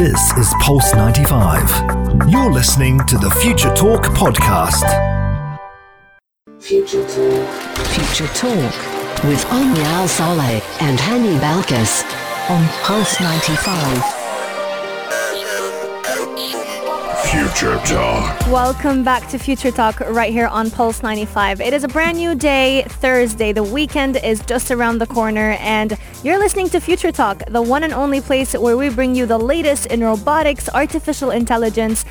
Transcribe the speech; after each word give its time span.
This 0.00 0.32
is 0.38 0.54
Pulse 0.60 0.94
95. 0.94 2.30
You're 2.30 2.50
listening 2.50 3.00
to 3.00 3.18
the 3.18 3.30
Future 3.42 3.68
Talk 3.74 4.04
podcast. 4.04 4.88
Future 6.58 7.06
Talk. 7.06 7.86
Future 7.88 8.32
Talk 8.32 9.24
with 9.24 9.44
Omnia 9.52 10.08
Saleh 10.08 10.62
and 10.80 10.98
Hani 10.98 11.38
Balkis 11.38 12.02
on 12.48 12.66
Pulse 12.82 13.20
95. 13.20 14.19
Future 17.30 17.76
Talk. 17.84 18.40
Welcome 18.48 19.04
back 19.04 19.28
to 19.28 19.38
Future 19.38 19.70
Talk 19.70 20.00
right 20.00 20.32
here 20.32 20.48
on 20.48 20.68
Pulse 20.68 21.00
95. 21.00 21.60
It 21.60 21.72
is 21.72 21.84
a 21.84 21.88
brand 21.88 22.18
new 22.18 22.34
day, 22.34 22.82
Thursday. 22.88 23.52
The 23.52 23.62
weekend 23.62 24.16
is 24.16 24.40
just 24.46 24.72
around 24.72 24.98
the 24.98 25.06
corner 25.06 25.52
and 25.60 25.96
you're 26.24 26.40
listening 26.40 26.68
to 26.70 26.80
Future 26.80 27.12
Talk, 27.12 27.44
the 27.46 27.62
one 27.62 27.84
and 27.84 27.92
only 27.92 28.20
place 28.20 28.54
where 28.54 28.76
we 28.76 28.88
bring 28.88 29.14
you 29.14 29.26
the 29.26 29.38
latest 29.38 29.86
in 29.86 30.02
robotics, 30.02 30.68
artificial 30.70 31.30
intelligence, 31.30 32.04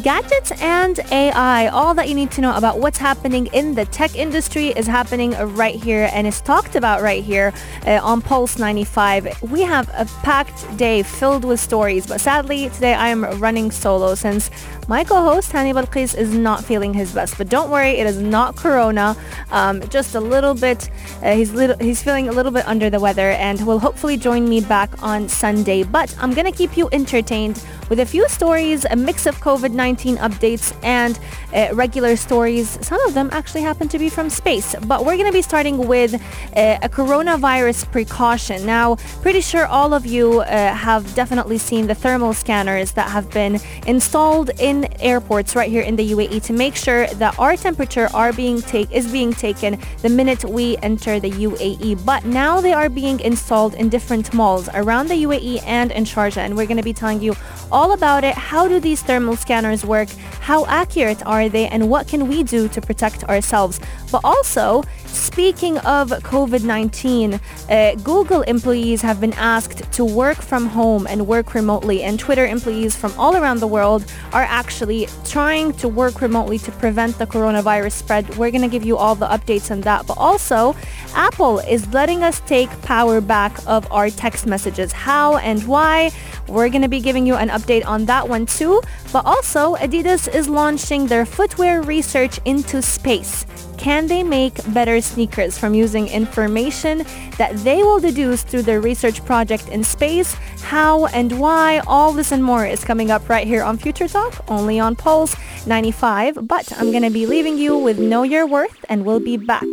Gadgets 0.00 0.52
and 0.62 0.98
AI, 1.10 1.66
all 1.66 1.92
that 1.92 2.08
you 2.08 2.14
need 2.14 2.30
to 2.30 2.40
know 2.40 2.56
about 2.56 2.78
what's 2.78 2.96
happening 2.96 3.48
in 3.48 3.74
the 3.74 3.84
tech 3.84 4.16
industry 4.16 4.68
is 4.68 4.86
happening 4.86 5.32
right 5.54 5.74
here 5.74 6.08
and 6.14 6.26
is 6.26 6.40
talked 6.40 6.76
about 6.76 7.02
right 7.02 7.22
here 7.22 7.52
uh, 7.86 8.00
on 8.02 8.22
Pulse 8.22 8.58
95. 8.58 9.42
We 9.42 9.60
have 9.60 9.90
a 9.90 10.06
packed 10.22 10.78
day 10.78 11.02
filled 11.02 11.44
with 11.44 11.60
stories, 11.60 12.06
but 12.06 12.22
sadly 12.22 12.70
today 12.70 12.94
I 12.94 13.08
am 13.08 13.22
running 13.38 13.70
solo 13.70 14.14
since 14.14 14.50
my 14.88 15.04
co-host 15.04 15.52
Hani 15.52 15.74
Balqis 15.74 16.16
is 16.16 16.34
not 16.34 16.64
feeling 16.64 16.94
his 16.94 17.12
best. 17.12 17.36
But 17.36 17.50
don't 17.50 17.70
worry, 17.70 17.90
it 17.90 18.06
is 18.06 18.18
not 18.18 18.56
corona, 18.56 19.14
um, 19.50 19.86
just 19.90 20.14
a 20.14 20.20
little 20.20 20.54
bit, 20.54 20.88
uh, 21.22 21.34
he's, 21.34 21.52
little, 21.52 21.76
he's 21.78 22.02
feeling 22.02 22.28
a 22.28 22.32
little 22.32 22.50
bit 22.50 22.66
under 22.66 22.88
the 22.88 22.98
weather 22.98 23.30
and 23.32 23.64
will 23.66 23.78
hopefully 23.78 24.16
join 24.16 24.48
me 24.48 24.62
back 24.62 25.02
on 25.02 25.28
Sunday. 25.28 25.82
But 25.82 26.16
I'm 26.18 26.32
to 26.34 26.50
keep 26.50 26.78
you 26.78 26.88
entertained 26.92 27.62
with 27.88 28.00
a 28.00 28.06
few 28.06 28.28
stories, 28.28 28.84
a 28.90 28.96
mix 28.96 29.26
of 29.26 29.38
COVID-19 29.40 30.16
updates 30.18 30.74
and 30.82 31.18
uh, 31.54 31.74
regular 31.74 32.16
stories. 32.16 32.78
Some 32.80 33.00
of 33.06 33.14
them 33.14 33.28
actually 33.32 33.62
happen 33.62 33.88
to 33.88 33.98
be 33.98 34.08
from 34.08 34.30
space, 34.30 34.74
but 34.86 35.04
we're 35.04 35.16
going 35.16 35.26
to 35.26 35.32
be 35.32 35.42
starting 35.42 35.86
with 35.86 36.14
uh, 36.14 36.78
a 36.82 36.88
coronavirus 36.88 37.90
precaution. 37.90 38.64
Now, 38.64 38.96
pretty 39.20 39.40
sure 39.40 39.66
all 39.66 39.94
of 39.94 40.06
you 40.06 40.40
uh, 40.40 40.74
have 40.74 41.14
definitely 41.14 41.58
seen 41.58 41.86
the 41.86 41.94
thermal 41.94 42.32
scanners 42.32 42.92
that 42.92 43.10
have 43.10 43.30
been 43.30 43.60
installed 43.86 44.50
in 44.58 44.88
airports 45.00 45.54
right 45.54 45.70
here 45.70 45.82
in 45.82 45.96
the 45.96 46.12
UAE 46.12 46.42
to 46.44 46.52
make 46.52 46.76
sure 46.76 47.06
that 47.06 47.38
our 47.38 47.56
temperature 47.56 48.08
are 48.14 48.32
being 48.32 48.60
take 48.62 48.90
is 48.90 49.10
being 49.10 49.32
taken 49.32 49.78
the 50.02 50.08
minute 50.08 50.44
we 50.44 50.76
enter 50.78 51.20
the 51.20 51.30
UAE. 51.30 52.04
But 52.04 52.24
now 52.24 52.60
they 52.60 52.72
are 52.72 52.88
being 52.88 53.20
installed 53.20 53.74
in 53.74 53.88
different 53.88 54.32
malls 54.34 54.68
around 54.74 55.08
the 55.08 55.22
UAE 55.24 55.62
and 55.66 55.92
in 55.92 56.04
Sharjah, 56.04 56.38
and 56.38 56.56
we're 56.56 56.66
going 56.66 56.76
to 56.76 56.82
be 56.82 56.92
telling 56.92 57.20
you 57.20 57.34
all 57.72 57.92
about 57.92 58.22
it. 58.22 58.34
How 58.34 58.68
do 58.68 58.78
these 58.78 59.02
thermal 59.02 59.34
scanners 59.34 59.84
work? 59.84 60.08
How 60.40 60.66
accurate 60.66 61.24
are 61.26 61.48
they? 61.48 61.66
And 61.68 61.88
what 61.88 62.06
can 62.06 62.28
we 62.28 62.42
do 62.42 62.68
to 62.68 62.80
protect 62.80 63.24
ourselves? 63.24 63.80
But 64.10 64.20
also, 64.24 64.82
speaking 65.06 65.78
of 65.78 66.10
COVID-19, 66.10 67.40
uh, 67.70 67.94
Google 68.02 68.42
employees 68.42 69.00
have 69.00 69.20
been 69.20 69.32
asked 69.34 69.90
to 69.92 70.04
work 70.04 70.36
from 70.36 70.66
home 70.66 71.06
and 71.06 71.26
work 71.26 71.54
remotely. 71.54 72.02
And 72.02 72.20
Twitter 72.20 72.46
employees 72.46 72.94
from 72.94 73.12
all 73.18 73.36
around 73.36 73.60
the 73.60 73.66
world 73.66 74.04
are 74.32 74.42
actually 74.42 75.08
trying 75.24 75.72
to 75.74 75.88
work 75.88 76.20
remotely 76.20 76.58
to 76.58 76.72
prevent 76.72 77.18
the 77.18 77.26
coronavirus 77.26 77.92
spread. 77.92 78.28
We're 78.36 78.50
going 78.50 78.62
to 78.62 78.68
give 78.68 78.84
you 78.84 78.98
all 78.98 79.14
the 79.14 79.28
updates 79.28 79.70
on 79.70 79.80
that. 79.82 80.06
But 80.06 80.18
also, 80.18 80.76
Apple 81.14 81.60
is 81.60 81.90
letting 81.94 82.22
us 82.22 82.40
take 82.40 82.68
power 82.82 83.20
back 83.22 83.56
of 83.66 83.90
our 83.90 84.10
text 84.10 84.46
messages. 84.46 84.92
How 84.92 85.38
and 85.38 85.62
why? 85.66 86.10
We're 86.48 86.68
going 86.68 86.82
to 86.82 86.88
be 86.88 87.00
giving 87.00 87.26
you 87.26 87.36
an 87.36 87.48
update 87.48 87.61
on 87.84 88.04
that 88.06 88.28
one 88.28 88.46
too. 88.46 88.82
But 89.12 89.24
also, 89.24 89.76
Adidas 89.76 90.32
is 90.32 90.48
launching 90.48 91.06
their 91.06 91.24
footwear 91.24 91.82
research 91.82 92.40
into 92.44 92.82
space. 92.82 93.46
Can 93.78 94.06
they 94.06 94.22
make 94.22 94.54
better 94.72 95.00
sneakers 95.00 95.58
from 95.58 95.74
using 95.74 96.06
information 96.08 97.04
that 97.36 97.56
they 97.64 97.82
will 97.82 97.98
deduce 97.98 98.42
through 98.42 98.62
their 98.62 98.80
research 98.80 99.24
project 99.24 99.68
in 99.68 99.82
space? 99.82 100.34
How 100.62 101.06
and 101.06 101.38
why? 101.38 101.80
All 101.86 102.12
this 102.12 102.32
and 102.32 102.44
more 102.44 102.64
is 102.64 102.84
coming 102.84 103.10
up 103.10 103.28
right 103.28 103.46
here 103.46 103.62
on 103.62 103.78
Future 103.78 104.06
Talk, 104.06 104.44
only 104.48 104.78
on 104.78 104.94
Pulse 104.94 105.34
95. 105.66 106.46
But 106.46 106.72
I'm 106.78 106.90
going 106.90 107.02
to 107.02 107.10
be 107.10 107.26
leaving 107.26 107.58
you 107.58 107.76
with 107.76 107.98
Know 107.98 108.22
Your 108.22 108.46
Worth 108.46 108.84
and 108.88 109.04
we'll 109.04 109.20
be 109.20 109.36
back 109.36 109.66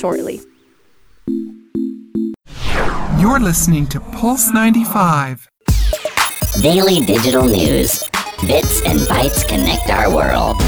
shortly. 0.00 0.40
You're 3.20 3.38
listening 3.38 3.86
to 3.86 4.00
Pulse 4.00 4.52
95. 4.52 5.51
Daily 6.62 7.00
digital 7.00 7.44
news. 7.44 8.08
Bits 8.46 8.82
and 8.86 9.00
bytes 9.00 9.44
connect 9.48 9.90
our 9.90 10.14
world. 10.14 10.60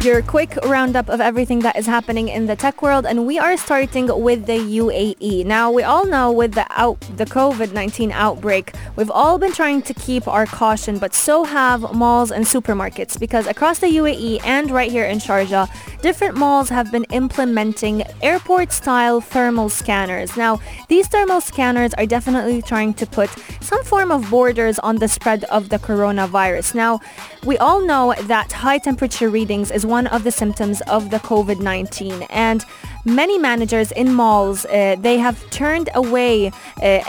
Your 0.00 0.22
quick 0.22 0.54
roundup 0.64 1.08
of 1.08 1.20
everything 1.20 1.58
that 1.60 1.76
is 1.76 1.84
happening 1.84 2.28
in 2.28 2.46
the 2.46 2.54
tech 2.54 2.82
world, 2.82 3.04
and 3.04 3.26
we 3.26 3.36
are 3.36 3.56
starting 3.56 4.06
with 4.22 4.46
the 4.46 4.56
UAE. 4.56 5.44
Now, 5.44 5.72
we 5.72 5.82
all 5.82 6.06
know 6.06 6.30
with 6.30 6.54
the 6.54 6.64
out 6.70 7.00
the 7.16 7.26
COVID-19 7.26 8.12
outbreak, 8.12 8.74
we've 8.94 9.10
all 9.10 9.38
been 9.38 9.50
trying 9.50 9.82
to 9.82 9.92
keep 9.94 10.28
our 10.28 10.46
caution, 10.46 10.98
but 10.98 11.14
so 11.14 11.42
have 11.42 11.92
malls 11.92 12.30
and 12.30 12.44
supermarkets 12.44 13.18
because 13.18 13.48
across 13.48 13.80
the 13.80 13.88
UAE 13.88 14.38
and 14.44 14.70
right 14.70 14.88
here 14.88 15.04
in 15.04 15.18
Sharjah, 15.18 15.68
different 16.00 16.36
malls 16.36 16.68
have 16.68 16.92
been 16.92 17.04
implementing 17.10 18.04
airport-style 18.22 19.20
thermal 19.20 19.68
scanners. 19.68 20.36
Now, 20.36 20.60
these 20.86 21.08
thermal 21.08 21.40
scanners 21.40 21.92
are 21.94 22.06
definitely 22.06 22.62
trying 22.62 22.94
to 22.94 23.06
put 23.06 23.30
some 23.60 23.82
form 23.82 24.12
of 24.12 24.30
borders 24.30 24.78
on 24.78 24.96
the 24.98 25.08
spread 25.08 25.42
of 25.44 25.70
the 25.70 25.80
coronavirus. 25.80 26.76
Now, 26.76 27.00
we 27.44 27.58
all 27.58 27.84
know 27.84 28.14
that 28.22 28.52
high 28.52 28.78
temperature 28.78 29.28
readings 29.28 29.72
is 29.72 29.87
one 29.88 30.06
of 30.08 30.22
the 30.22 30.30
symptoms 30.30 30.80
of 30.82 31.10
the 31.10 31.18
COVID-19 31.18 32.26
and 32.30 32.64
many 33.04 33.38
managers 33.38 33.90
in 33.92 34.12
malls 34.12 34.66
uh, 34.66 34.96
they 35.00 35.16
have 35.18 35.38
turned 35.50 35.88
away 35.94 36.48
uh, 36.48 36.52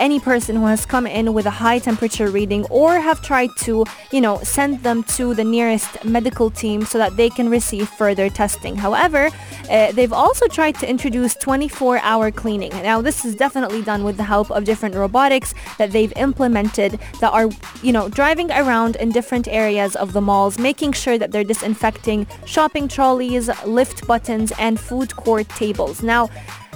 any 0.07 0.19
person 0.19 0.56
who 0.56 0.66
has 0.66 0.85
come 0.85 1.06
in 1.06 1.34
with 1.34 1.45
a 1.45 1.50
high 1.50 1.79
temperature 1.79 2.29
reading 2.29 2.66
or 2.69 3.00
have 3.00 3.22
tried 3.22 3.50
to 3.57 3.85
you 4.12 4.22
know 4.22 4.39
send 4.44 4.81
them 4.84 5.03
to 5.03 5.34
the 5.35 5.44
nearest 5.44 6.03
medical 6.06 6.50
team 6.50 6.85
so 6.85 6.97
that 6.97 7.16
they 7.18 7.29
can 7.29 7.50
receive 7.50 7.89
further 7.89 8.29
testing. 8.29 8.75
However 8.75 9.29
uh, 9.69 9.91
they've 9.91 10.13
also 10.13 10.47
tried 10.47 10.75
to 10.75 10.89
introduce 10.89 11.35
24 11.35 12.00
hour 12.00 12.31
cleaning. 12.31 12.72
Now 12.91 13.01
this 13.01 13.25
is 13.25 13.35
definitely 13.35 13.81
done 13.81 14.03
with 14.03 14.18
the 14.18 14.23
help 14.23 14.50
of 14.51 14.63
different 14.63 14.95
robotics 14.95 15.53
that 15.78 15.91
they've 15.91 16.13
implemented 16.16 17.00
that 17.19 17.34
are 17.34 17.50
you 17.84 17.91
know 17.91 18.07
driving 18.09 18.50
around 18.51 18.95
in 18.95 19.12
different 19.12 19.47
areas 19.50 19.95
of 19.97 20.13
the 20.13 20.22
malls 20.22 20.57
making 20.57 20.94
sure 20.94 21.18
that 21.18 21.31
they're 21.31 21.44
disinfecting 21.44 22.25
shopping 22.45 22.69
trolleys 22.69 23.50
lift 23.66 24.06
buttons 24.07 24.52
and 24.59 24.80
food 24.80 25.16
court 25.16 25.50
tables. 25.50 26.03
Now, 26.03 26.30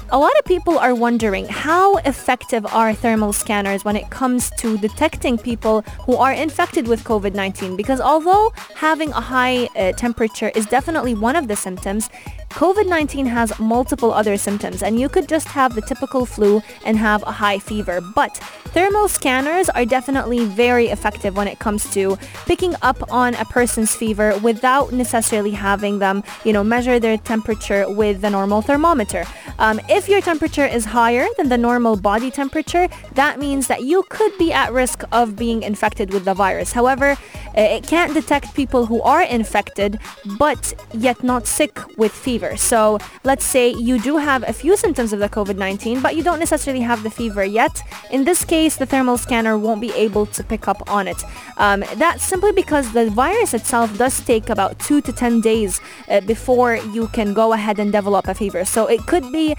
a 0.09 0.17
lot 0.19 0.37
of 0.37 0.45
people 0.45 0.77
are 0.77 0.93
wondering 0.93 1.47
how 1.47 1.97
effective 1.97 2.65
are 2.67 2.93
thermal 2.93 3.33
scanners 3.33 3.83
when 3.83 3.95
it 3.95 4.09
comes 4.09 4.51
to 4.59 4.77
detecting 4.77 5.37
people 5.37 5.81
who 6.05 6.15
are 6.15 6.33
infected 6.33 6.87
with 6.87 7.03
COVID-19 7.03 7.77
because 7.77 7.99
although 7.99 8.51
having 8.75 9.09
a 9.11 9.21
high 9.21 9.65
uh, 9.75 9.91
temperature 9.93 10.51
is 10.55 10.65
definitely 10.67 11.15
one 11.15 11.35
of 11.35 11.47
the 11.47 11.55
symptoms, 11.55 12.09
COVID-19 12.53 13.25
has 13.25 13.57
multiple 13.59 14.13
other 14.13 14.37
symptoms 14.37 14.83
and 14.83 14.99
you 14.99 15.09
could 15.09 15.27
just 15.27 15.47
have 15.47 15.73
the 15.73 15.81
typical 15.81 16.23
flu 16.23 16.61
and 16.85 16.97
have 16.97 17.23
a 17.23 17.31
high 17.31 17.57
fever. 17.57 17.99
But 17.99 18.37
thermal 18.75 19.07
scanners 19.07 19.69
are 19.69 19.85
definitely 19.85 20.45
very 20.45 20.87
effective 20.87 21.35
when 21.35 21.47
it 21.47 21.57
comes 21.57 21.89
to 21.95 22.15
picking 22.45 22.75
up 22.83 23.11
on 23.11 23.33
a 23.35 23.45
person's 23.45 23.95
fever 23.95 24.37
without 24.43 24.93
necessarily 24.93 25.49
having 25.49 25.97
them, 25.97 26.23
you 26.45 26.53
know, 26.53 26.63
measure 26.63 26.99
their 26.99 27.17
temperature 27.17 27.89
with 27.89 28.21
the 28.21 28.29
normal 28.29 28.61
thermometer. 28.61 29.25
Um, 29.57 29.81
if 29.89 30.07
your 30.07 30.21
temperature 30.21 30.65
is 30.65 30.85
higher 30.85 31.25
than 31.37 31.49
the 31.49 31.57
normal 31.57 31.97
body 31.97 32.29
temperature, 32.29 32.87
that 33.13 33.39
means 33.39 33.65
that 33.65 33.81
you 33.81 34.03
could 34.09 34.37
be 34.37 34.53
at 34.53 34.71
risk 34.71 35.03
of 35.11 35.35
being 35.35 35.63
infected 35.63 36.13
with 36.13 36.25
the 36.25 36.35
virus. 36.35 36.71
However, 36.71 37.17
it 37.61 37.87
can't 37.87 38.13
detect 38.13 38.55
people 38.55 38.85
who 38.85 39.01
are 39.01 39.23
infected 39.23 39.99
but 40.37 40.73
yet 40.93 41.23
not 41.23 41.47
sick 41.47 41.79
with 41.97 42.11
fever. 42.11 42.57
So 42.57 42.99
let's 43.23 43.45
say 43.45 43.69
you 43.73 43.99
do 43.99 44.17
have 44.17 44.43
a 44.47 44.53
few 44.53 44.75
symptoms 44.77 45.13
of 45.13 45.19
the 45.19 45.29
COVID-19, 45.29 46.01
but 46.01 46.15
you 46.15 46.23
don't 46.23 46.39
necessarily 46.39 46.83
have 46.83 47.03
the 47.03 47.09
fever 47.09 47.43
yet. 47.43 47.81
In 48.11 48.23
this 48.23 48.43
case, 48.45 48.75
the 48.75 48.85
thermal 48.85 49.17
scanner 49.17 49.57
won't 49.57 49.81
be 49.81 49.93
able 49.93 50.25
to 50.27 50.43
pick 50.43 50.67
up 50.67 50.89
on 50.89 51.07
it. 51.07 51.23
Um, 51.57 51.83
that's 51.95 52.23
simply 52.23 52.51
because 52.51 52.93
the 52.93 53.09
virus 53.09 53.53
itself 53.53 53.97
does 53.97 54.19
take 54.21 54.49
about 54.49 54.79
two 54.79 55.01
to 55.01 55.11
10 55.11 55.41
days 55.41 55.81
uh, 56.09 56.21
before 56.21 56.75
you 56.75 57.07
can 57.09 57.33
go 57.33 57.53
ahead 57.53 57.79
and 57.79 57.91
develop 57.91 58.27
a 58.27 58.33
fever. 58.33 58.65
So 58.65 58.87
it 58.87 59.05
could 59.05 59.31
be 59.31 59.55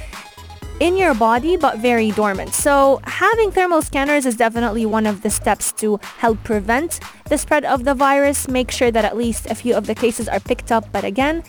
in 0.81 0.97
your 0.97 1.15
body 1.15 1.56
but 1.56 1.79
very 1.79 2.11
dormant. 2.11 2.53
So 2.55 3.00
having 3.05 3.50
thermal 3.50 3.82
scanners 3.82 4.26
is 4.26 4.37
definitely 4.37 4.87
one 4.87 5.06
of 5.06 5.23
the 5.23 5.31
steps 5.31 5.73
to 5.73 5.99
help 6.19 6.43
prevent 6.44 7.00
the 7.29 7.38
spread 7.38 7.65
of 7.65 7.85
the 7.85 7.94
virus. 7.94 8.49
Make 8.49 8.71
sure 8.71 8.91
that 8.91 9.05
at 9.05 9.17
least 9.17 9.47
a 9.47 9.55
few 9.55 9.75
of 9.75 9.87
the 9.87 9.94
cases 9.94 10.29
are 10.29 10.41
picked 10.41 10.73
up. 10.73 10.91
But 10.93 11.05
again, 11.05 11.44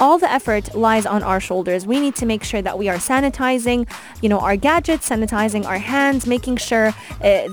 all 0.00 0.18
the 0.18 0.30
effort 0.30 0.74
lies 0.74 1.06
on 1.06 1.22
our 1.22 1.40
shoulders. 1.40 1.86
We 1.86 2.00
need 2.00 2.16
to 2.16 2.26
make 2.26 2.44
sure 2.44 2.62
that 2.62 2.78
we 2.78 2.88
are 2.88 2.96
sanitizing, 2.96 3.88
you 4.22 4.28
know, 4.28 4.40
our 4.40 4.56
gadgets, 4.56 5.08
sanitizing 5.08 5.64
our 5.64 5.78
hands, 5.78 6.26
making 6.26 6.56
sure 6.56 6.88
uh, 6.88 6.92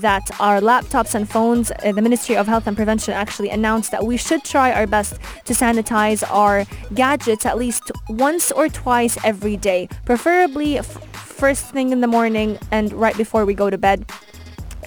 that 0.00 0.22
our 0.40 0.60
laptops 0.60 1.14
and 1.14 1.28
phones, 1.28 1.70
uh, 1.70 1.92
the 1.92 2.02
Ministry 2.02 2.36
of 2.36 2.46
Health 2.46 2.66
and 2.66 2.76
Prevention 2.76 3.14
actually 3.14 3.50
announced 3.50 3.90
that 3.90 4.04
we 4.04 4.16
should 4.16 4.44
try 4.44 4.72
our 4.72 4.86
best 4.86 5.18
to 5.44 5.52
sanitize 5.52 6.22
our 6.30 6.64
gadgets 6.94 7.46
at 7.46 7.58
least 7.58 7.90
once 8.08 8.52
or 8.52 8.68
twice 8.68 9.18
every 9.24 9.56
day, 9.56 9.88
preferably 10.04 10.78
f- 10.78 10.86
first 11.12 11.66
thing 11.70 11.92
in 11.92 12.00
the 12.00 12.06
morning 12.06 12.58
and 12.70 12.92
right 12.92 13.16
before 13.16 13.44
we 13.44 13.54
go 13.54 13.70
to 13.70 13.78
bed. 13.78 14.06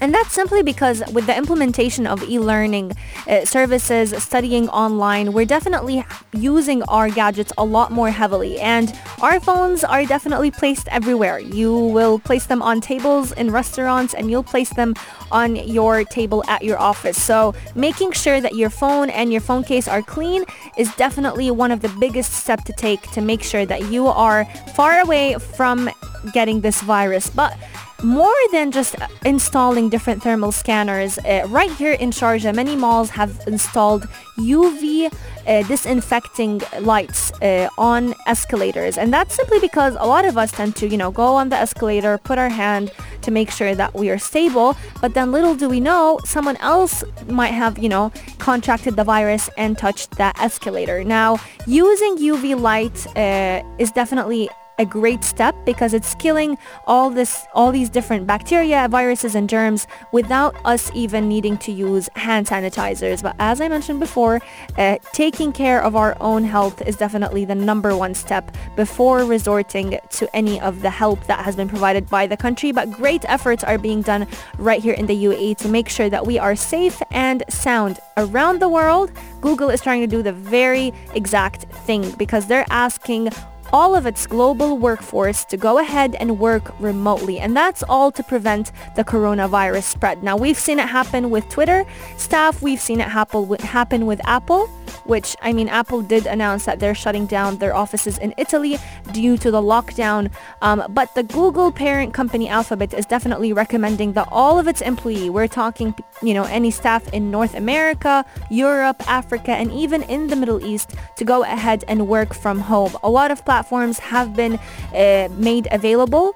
And 0.01 0.13
that's 0.13 0.33
simply 0.33 0.63
because 0.63 1.03
with 1.11 1.25
the 1.25 1.35
implementation 1.35 2.07
of 2.07 2.23
e-learning 2.23 2.93
uh, 3.27 3.45
services, 3.45 4.11
studying 4.23 4.69
online, 4.69 5.33
we're 5.33 5.45
definitely 5.45 6.05
using 6.33 6.83
our 6.83 7.09
gadgets 7.09 7.51
a 7.57 7.65
lot 7.65 7.91
more 7.91 8.09
heavily. 8.09 8.59
And 8.59 8.97
our 9.21 9.39
phones 9.39 9.83
are 9.83 10.05
definitely 10.05 10.51
placed 10.51 10.87
everywhere. 10.87 11.39
You 11.39 11.77
will 11.77 12.19
place 12.19 12.45
them 12.45 12.61
on 12.61 12.81
tables 12.81 13.31
in 13.33 13.51
restaurants 13.51 14.13
and 14.13 14.31
you'll 14.31 14.43
place 14.43 14.69
them 14.69 14.95
on 15.31 15.55
your 15.55 16.03
table 16.05 16.43
at 16.47 16.63
your 16.63 16.79
office. 16.79 17.21
So 17.21 17.53
making 17.75 18.13
sure 18.13 18.39
that 18.41 18.55
your 18.55 18.69
phone 18.69 19.09
and 19.09 19.31
your 19.31 19.41
phone 19.41 19.63
case 19.63 19.87
are 19.87 20.01
clean 20.01 20.45
is 20.77 20.93
definitely 20.95 21.51
one 21.51 21.71
of 21.71 21.81
the 21.81 21.89
biggest 21.99 22.31
steps 22.31 22.63
to 22.63 22.73
take 22.73 23.01
to 23.11 23.21
make 23.21 23.43
sure 23.43 23.65
that 23.65 23.91
you 23.91 24.07
are 24.07 24.45
far 24.75 25.01
away 25.01 25.35
from 25.35 25.89
getting 26.33 26.61
this 26.61 26.81
virus. 26.81 27.29
But 27.29 27.57
more 28.03 28.35
than 28.51 28.71
just 28.71 28.95
installing 29.25 29.89
different 29.89 30.23
thermal 30.23 30.51
scanners, 30.51 31.17
uh, 31.19 31.45
right 31.49 31.71
here 31.71 31.93
in 31.93 32.11
Sharjah, 32.11 32.55
many 32.55 32.75
malls 32.75 33.09
have 33.11 33.41
installed 33.47 34.07
UV 34.37 35.11
uh, 35.47 35.63
disinfecting 35.63 36.61
lights 36.81 37.31
uh, 37.41 37.69
on 37.77 38.15
escalators. 38.27 38.97
And 38.97 39.13
that's 39.13 39.35
simply 39.35 39.59
because 39.59 39.95
a 39.99 40.05
lot 40.05 40.25
of 40.25 40.37
us 40.37 40.51
tend 40.51 40.75
to, 40.77 40.87
you 40.87 40.97
know, 40.97 41.11
go 41.11 41.35
on 41.35 41.49
the 41.49 41.57
escalator, 41.57 42.17
put 42.17 42.37
our 42.37 42.49
hand 42.49 42.91
to 43.21 43.31
make 43.31 43.51
sure 43.51 43.75
that 43.75 43.93
we 43.93 44.09
are 44.09 44.19
stable. 44.19 44.77
But 45.01 45.13
then 45.13 45.31
little 45.31 45.55
do 45.55 45.67
we 45.67 45.79
know, 45.79 46.19
someone 46.25 46.57
else 46.57 47.03
might 47.27 47.53
have, 47.53 47.77
you 47.79 47.89
know, 47.89 48.11
contracted 48.37 48.95
the 48.95 49.03
virus 49.03 49.49
and 49.57 49.77
touched 49.77 50.11
that 50.11 50.39
escalator. 50.39 51.03
Now, 51.03 51.39
using 51.67 52.17
UV 52.17 52.59
light 52.59 53.05
uh, 53.17 53.63
is 53.77 53.91
definitely 53.91 54.49
a 54.79 54.85
great 54.85 55.23
step 55.23 55.55
because 55.65 55.93
it's 55.93 56.15
killing 56.15 56.57
all 56.87 57.09
this 57.09 57.45
all 57.53 57.71
these 57.71 57.89
different 57.89 58.25
bacteria, 58.25 58.87
viruses 58.89 59.35
and 59.35 59.47
germs 59.49 59.85
without 60.11 60.55
us 60.65 60.89
even 60.95 61.27
needing 61.27 61.57
to 61.57 61.71
use 61.71 62.09
hand 62.15 62.47
sanitizers. 62.47 63.21
But 63.21 63.35
as 63.39 63.61
I 63.61 63.67
mentioned 63.67 63.99
before, 63.99 64.39
uh, 64.77 64.97
taking 65.11 65.51
care 65.51 65.83
of 65.83 65.95
our 65.95 66.15
own 66.21 66.43
health 66.43 66.81
is 66.81 66.95
definitely 66.95 67.45
the 67.45 67.55
number 67.55 67.95
one 67.95 68.15
step 68.15 68.55
before 68.75 69.25
resorting 69.25 69.99
to 70.09 70.35
any 70.35 70.59
of 70.61 70.81
the 70.81 70.89
help 70.89 71.25
that 71.27 71.43
has 71.43 71.55
been 71.55 71.69
provided 71.69 72.09
by 72.09 72.25
the 72.25 72.37
country. 72.37 72.71
But 72.71 72.89
great 72.89 73.25
efforts 73.27 73.63
are 73.63 73.77
being 73.77 74.01
done 74.01 74.25
right 74.57 74.81
here 74.81 74.93
in 74.93 75.05
the 75.05 75.25
UAE 75.25 75.57
to 75.57 75.67
make 75.67 75.89
sure 75.89 76.09
that 76.09 76.25
we 76.25 76.39
are 76.39 76.55
safe 76.55 77.01
and 77.11 77.43
sound 77.49 77.99
around 78.15 78.61
the 78.61 78.69
world. 78.69 79.11
Google 79.41 79.69
is 79.69 79.81
trying 79.81 80.01
to 80.01 80.07
do 80.07 80.23
the 80.23 80.31
very 80.33 80.93
exact 81.13 81.63
thing 81.85 82.11
because 82.11 82.47
they're 82.47 82.65
asking 82.69 83.29
all 83.71 83.95
of 83.95 84.05
its 84.05 84.27
global 84.27 84.77
workforce 84.77 85.45
to 85.45 85.57
go 85.57 85.79
ahead 85.79 86.15
and 86.15 86.39
work 86.39 86.73
remotely. 86.79 87.39
And 87.39 87.55
that's 87.55 87.83
all 87.83 88.11
to 88.11 88.23
prevent 88.23 88.71
the 88.95 89.03
coronavirus 89.03 89.83
spread. 89.83 90.23
Now, 90.23 90.37
we've 90.37 90.57
seen 90.57 90.79
it 90.79 90.87
happen 90.87 91.29
with 91.29 91.47
Twitter 91.49 91.85
staff. 92.17 92.61
We've 92.61 92.81
seen 92.81 93.01
it 93.01 93.07
happen 93.07 94.05
with, 94.05 94.21
Apple, 94.25 94.67
which, 95.05 95.35
I 95.41 95.53
mean, 95.53 95.69
Apple 95.69 96.01
did 96.01 96.25
announce 96.25 96.65
that 96.65 96.79
they're 96.79 96.95
shutting 96.95 97.25
down 97.25 97.57
their 97.57 97.75
offices 97.75 98.17
in 98.17 98.33
Italy 98.37 98.77
due 99.11 99.37
to 99.37 99.51
the 99.51 99.61
lockdown. 99.61 100.31
Um, 100.61 100.83
but 100.89 101.13
the 101.15 101.23
Google 101.23 101.71
parent 101.71 102.13
company 102.13 102.49
Alphabet 102.49 102.93
is 102.93 103.05
definitely 103.05 103.53
recommending 103.53 104.13
that 104.13 104.27
all 104.31 104.59
of 104.59 104.67
its 104.67 104.81
employee, 104.81 105.29
we're 105.29 105.47
talking, 105.47 105.95
you 106.21 106.33
know, 106.33 106.43
any 106.43 106.71
staff 106.71 107.07
in 107.13 107.31
North 107.31 107.55
America, 107.55 108.25
Europe, 108.49 109.01
Africa, 109.07 109.51
and 109.51 109.71
even 109.71 110.03
in 110.03 110.27
the 110.27 110.35
Middle 110.35 110.63
East 110.65 110.91
to 111.17 111.25
go 111.25 111.43
ahead 111.43 111.83
and 111.87 112.07
work 112.07 112.33
from 112.33 112.59
home. 112.59 112.95
A 113.03 113.09
lot 113.09 113.31
of 113.31 113.43
platforms 113.45 113.99
have 113.99 114.35
been 114.35 114.59
uh, 114.93 115.29
made 115.37 115.67
available 115.71 116.35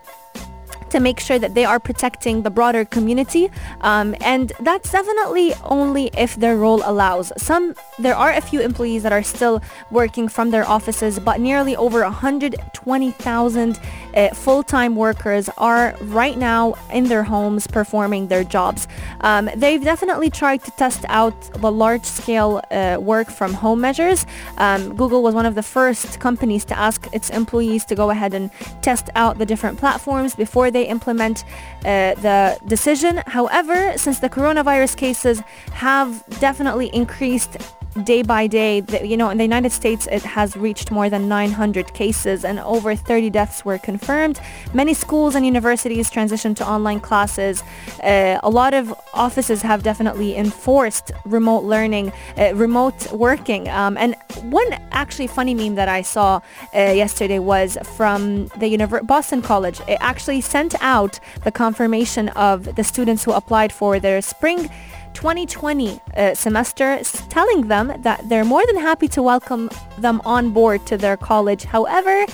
to 0.93 0.99
make 0.99 1.19
sure 1.19 1.39
that 1.39 1.55
they 1.55 1.65
are 1.65 1.79
protecting 1.79 2.43
the 2.43 2.51
broader 2.51 2.85
community. 2.85 3.49
Um, 3.81 4.15
and 4.21 4.53
that's 4.59 4.91
definitely 4.91 5.53
only 5.63 6.11
if 6.15 6.35
their 6.35 6.55
role 6.55 6.81
allows. 6.85 7.33
Some, 7.35 7.75
there 7.97 8.15
are 8.15 8.31
a 8.31 8.41
few 8.41 8.61
employees 8.61 9.01
that 9.03 9.11
are 9.11 9.23
still 9.23 9.61
working 9.89 10.27
from 10.27 10.51
their 10.51 10.65
offices, 10.67 11.19
but 11.19 11.39
nearly 11.39 11.75
over 11.75 12.01
120,000 12.01 13.79
uh, 14.15 14.29
full-time 14.29 14.95
workers 14.95 15.49
are 15.57 15.95
right 16.01 16.37
now 16.37 16.75
in 16.91 17.05
their 17.05 17.23
homes 17.23 17.65
performing 17.65 18.27
their 18.27 18.43
jobs. 18.43 18.87
Um, 19.21 19.49
they've 19.55 19.83
definitely 19.83 20.29
tried 20.29 20.63
to 20.65 20.71
test 20.71 21.05
out 21.09 21.35
the 21.59 21.71
large-scale 21.71 22.61
uh, 22.69 22.97
work 23.01 23.29
from 23.31 23.53
home 23.53 23.81
measures. 23.81 24.27
Um, 24.57 24.95
Google 24.95 25.23
was 25.23 25.33
one 25.33 25.47
of 25.47 25.55
the 25.55 25.63
first 25.63 26.19
companies 26.19 26.63
to 26.65 26.77
ask 26.77 27.07
its 27.13 27.31
employees 27.31 27.83
to 27.85 27.95
go 27.95 28.11
ahead 28.11 28.35
and 28.35 28.51
test 28.83 29.09
out 29.15 29.39
the 29.39 29.45
different 29.45 29.79
platforms 29.79 30.35
before 30.35 30.69
they 30.69 30.82
implement 30.85 31.43
uh, 31.85 32.15
the 32.15 32.57
decision. 32.67 33.21
However, 33.27 33.97
since 33.97 34.19
the 34.19 34.29
coronavirus 34.29 34.97
cases 34.97 35.41
have 35.73 36.23
definitely 36.39 36.87
increased 36.93 37.57
day 38.03 38.23
by 38.23 38.47
day, 38.47 38.83
you 39.03 39.17
know, 39.17 39.29
in 39.29 39.37
the 39.37 39.43
United 39.43 39.71
States, 39.71 40.07
it 40.11 40.23
has 40.23 40.55
reached 40.55 40.91
more 40.91 41.09
than 41.09 41.27
900 41.27 41.93
cases 41.93 42.43
and 42.43 42.59
over 42.59 42.95
30 42.95 43.29
deaths 43.29 43.63
were 43.63 43.77
confirmed. 43.77 44.39
Many 44.73 44.93
schools 44.93 45.35
and 45.35 45.45
universities 45.45 46.09
transitioned 46.09 46.55
to 46.57 46.67
online 46.67 46.99
classes. 46.99 47.63
Uh, 48.03 48.39
a 48.41 48.49
lot 48.49 48.73
of 48.73 48.93
offices 49.13 49.61
have 49.61 49.83
definitely 49.83 50.35
enforced 50.35 51.11
remote 51.25 51.63
learning, 51.63 52.11
uh, 52.37 52.53
remote 52.55 53.11
working. 53.11 53.69
Um, 53.69 53.97
and 53.97 54.15
one 54.41 54.67
actually 54.91 55.27
funny 55.27 55.53
meme 55.53 55.75
that 55.75 55.87
I 55.87 56.01
saw 56.01 56.41
uh, 56.73 56.79
yesterday 56.79 57.39
was 57.39 57.77
from 57.95 58.47
the 58.57 58.75
Univer- 58.75 59.05
Boston 59.05 59.41
College. 59.41 59.79
It 59.87 59.97
actually 59.99 60.41
sent 60.41 60.73
out 60.81 61.19
the 61.43 61.51
confirmation 61.51 62.29
of 62.29 62.75
the 62.75 62.83
students 62.83 63.23
who 63.23 63.33
applied 63.33 63.71
for 63.71 63.99
their 63.99 64.21
spring 64.21 64.69
2020 65.13 65.99
uh, 66.15 66.35
semester 66.35 67.01
telling 67.29 67.67
them 67.67 67.93
that 68.01 68.27
they're 68.29 68.45
more 68.45 68.65
than 68.67 68.77
happy 68.77 69.07
to 69.09 69.21
welcome 69.21 69.69
them 69.97 70.21
on 70.25 70.51
board 70.51 70.85
to 70.87 70.97
their 70.97 71.17
college. 71.17 71.63
However, 71.63 72.25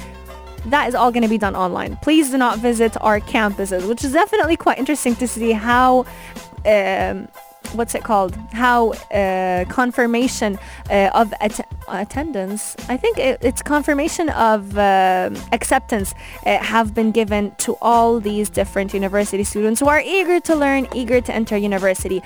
that 0.65 0.87
is 0.89 0.95
all 0.95 1.11
going 1.11 1.23
to 1.23 1.29
be 1.29 1.37
done 1.37 1.55
online. 1.55 1.97
Please 1.97 2.29
do 2.31 2.37
not 2.37 2.59
visit 2.59 2.95
our 3.01 3.19
campuses, 3.19 3.87
which 3.87 4.03
is 4.03 4.13
definitely 4.13 4.57
quite 4.57 4.77
interesting 4.77 5.15
to 5.15 5.27
see 5.27 5.51
how 5.51 6.05
um, 6.65 7.27
what's 7.73 7.95
it 7.95 8.03
called? 8.03 8.35
How 8.51 8.91
uh, 8.91 9.65
confirmation 9.65 10.59
uh, 10.89 11.11
of 11.13 11.33
at- 11.39 11.67
attendance, 11.87 12.75
I 12.87 12.97
think 12.97 13.17
it, 13.17 13.39
it's 13.41 13.61
confirmation 13.61 14.29
of 14.29 14.77
uh, 14.77 15.29
acceptance 15.51 16.13
have 16.43 16.93
been 16.93 17.11
given 17.11 17.51
to 17.59 17.77
all 17.81 18.19
these 18.19 18.49
different 18.49 18.93
university 18.93 19.43
students 19.43 19.79
who 19.79 19.87
are 19.87 20.01
eager 20.01 20.39
to 20.41 20.55
learn, 20.55 20.87
eager 20.93 21.21
to 21.21 21.33
enter 21.33 21.57
university. 21.57 22.21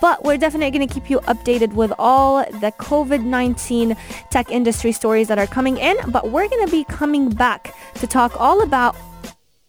But 0.00 0.24
we're 0.24 0.36
definitely 0.36 0.70
going 0.70 0.86
to 0.86 0.92
keep 0.92 1.08
you 1.10 1.18
updated 1.20 1.72
with 1.72 1.92
all 1.98 2.44
the 2.44 2.72
COVID-19 2.78 3.96
tech 4.30 4.50
industry 4.50 4.92
stories 4.92 5.28
that 5.28 5.38
are 5.38 5.46
coming 5.46 5.78
in. 5.78 5.96
But 6.08 6.30
we're 6.30 6.48
going 6.48 6.66
to 6.66 6.70
be 6.70 6.84
coming 6.84 7.30
back 7.30 7.74
to 7.96 8.06
talk 8.06 8.38
all 8.40 8.62
about 8.62 8.96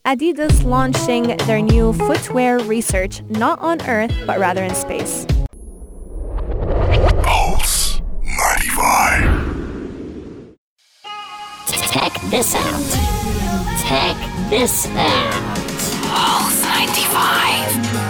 Adidas 0.06 0.64
launching 0.64 1.36
their 1.46 1.60
new 1.60 1.92
footwear 1.92 2.58
research, 2.60 3.22
not 3.24 3.58
on 3.60 3.82
Earth, 3.86 4.14
but 4.26 4.38
rather 4.38 4.62
in 4.62 4.74
space. 4.74 5.26
Pulse 7.22 8.00
95. 8.22 10.56
Check 11.92 12.18
this 12.30 12.54
out. 12.54 12.80
Check 13.86 14.16
this 14.48 14.86
out. 14.86 15.34
Pulse 16.08 16.62
95. 16.62 18.09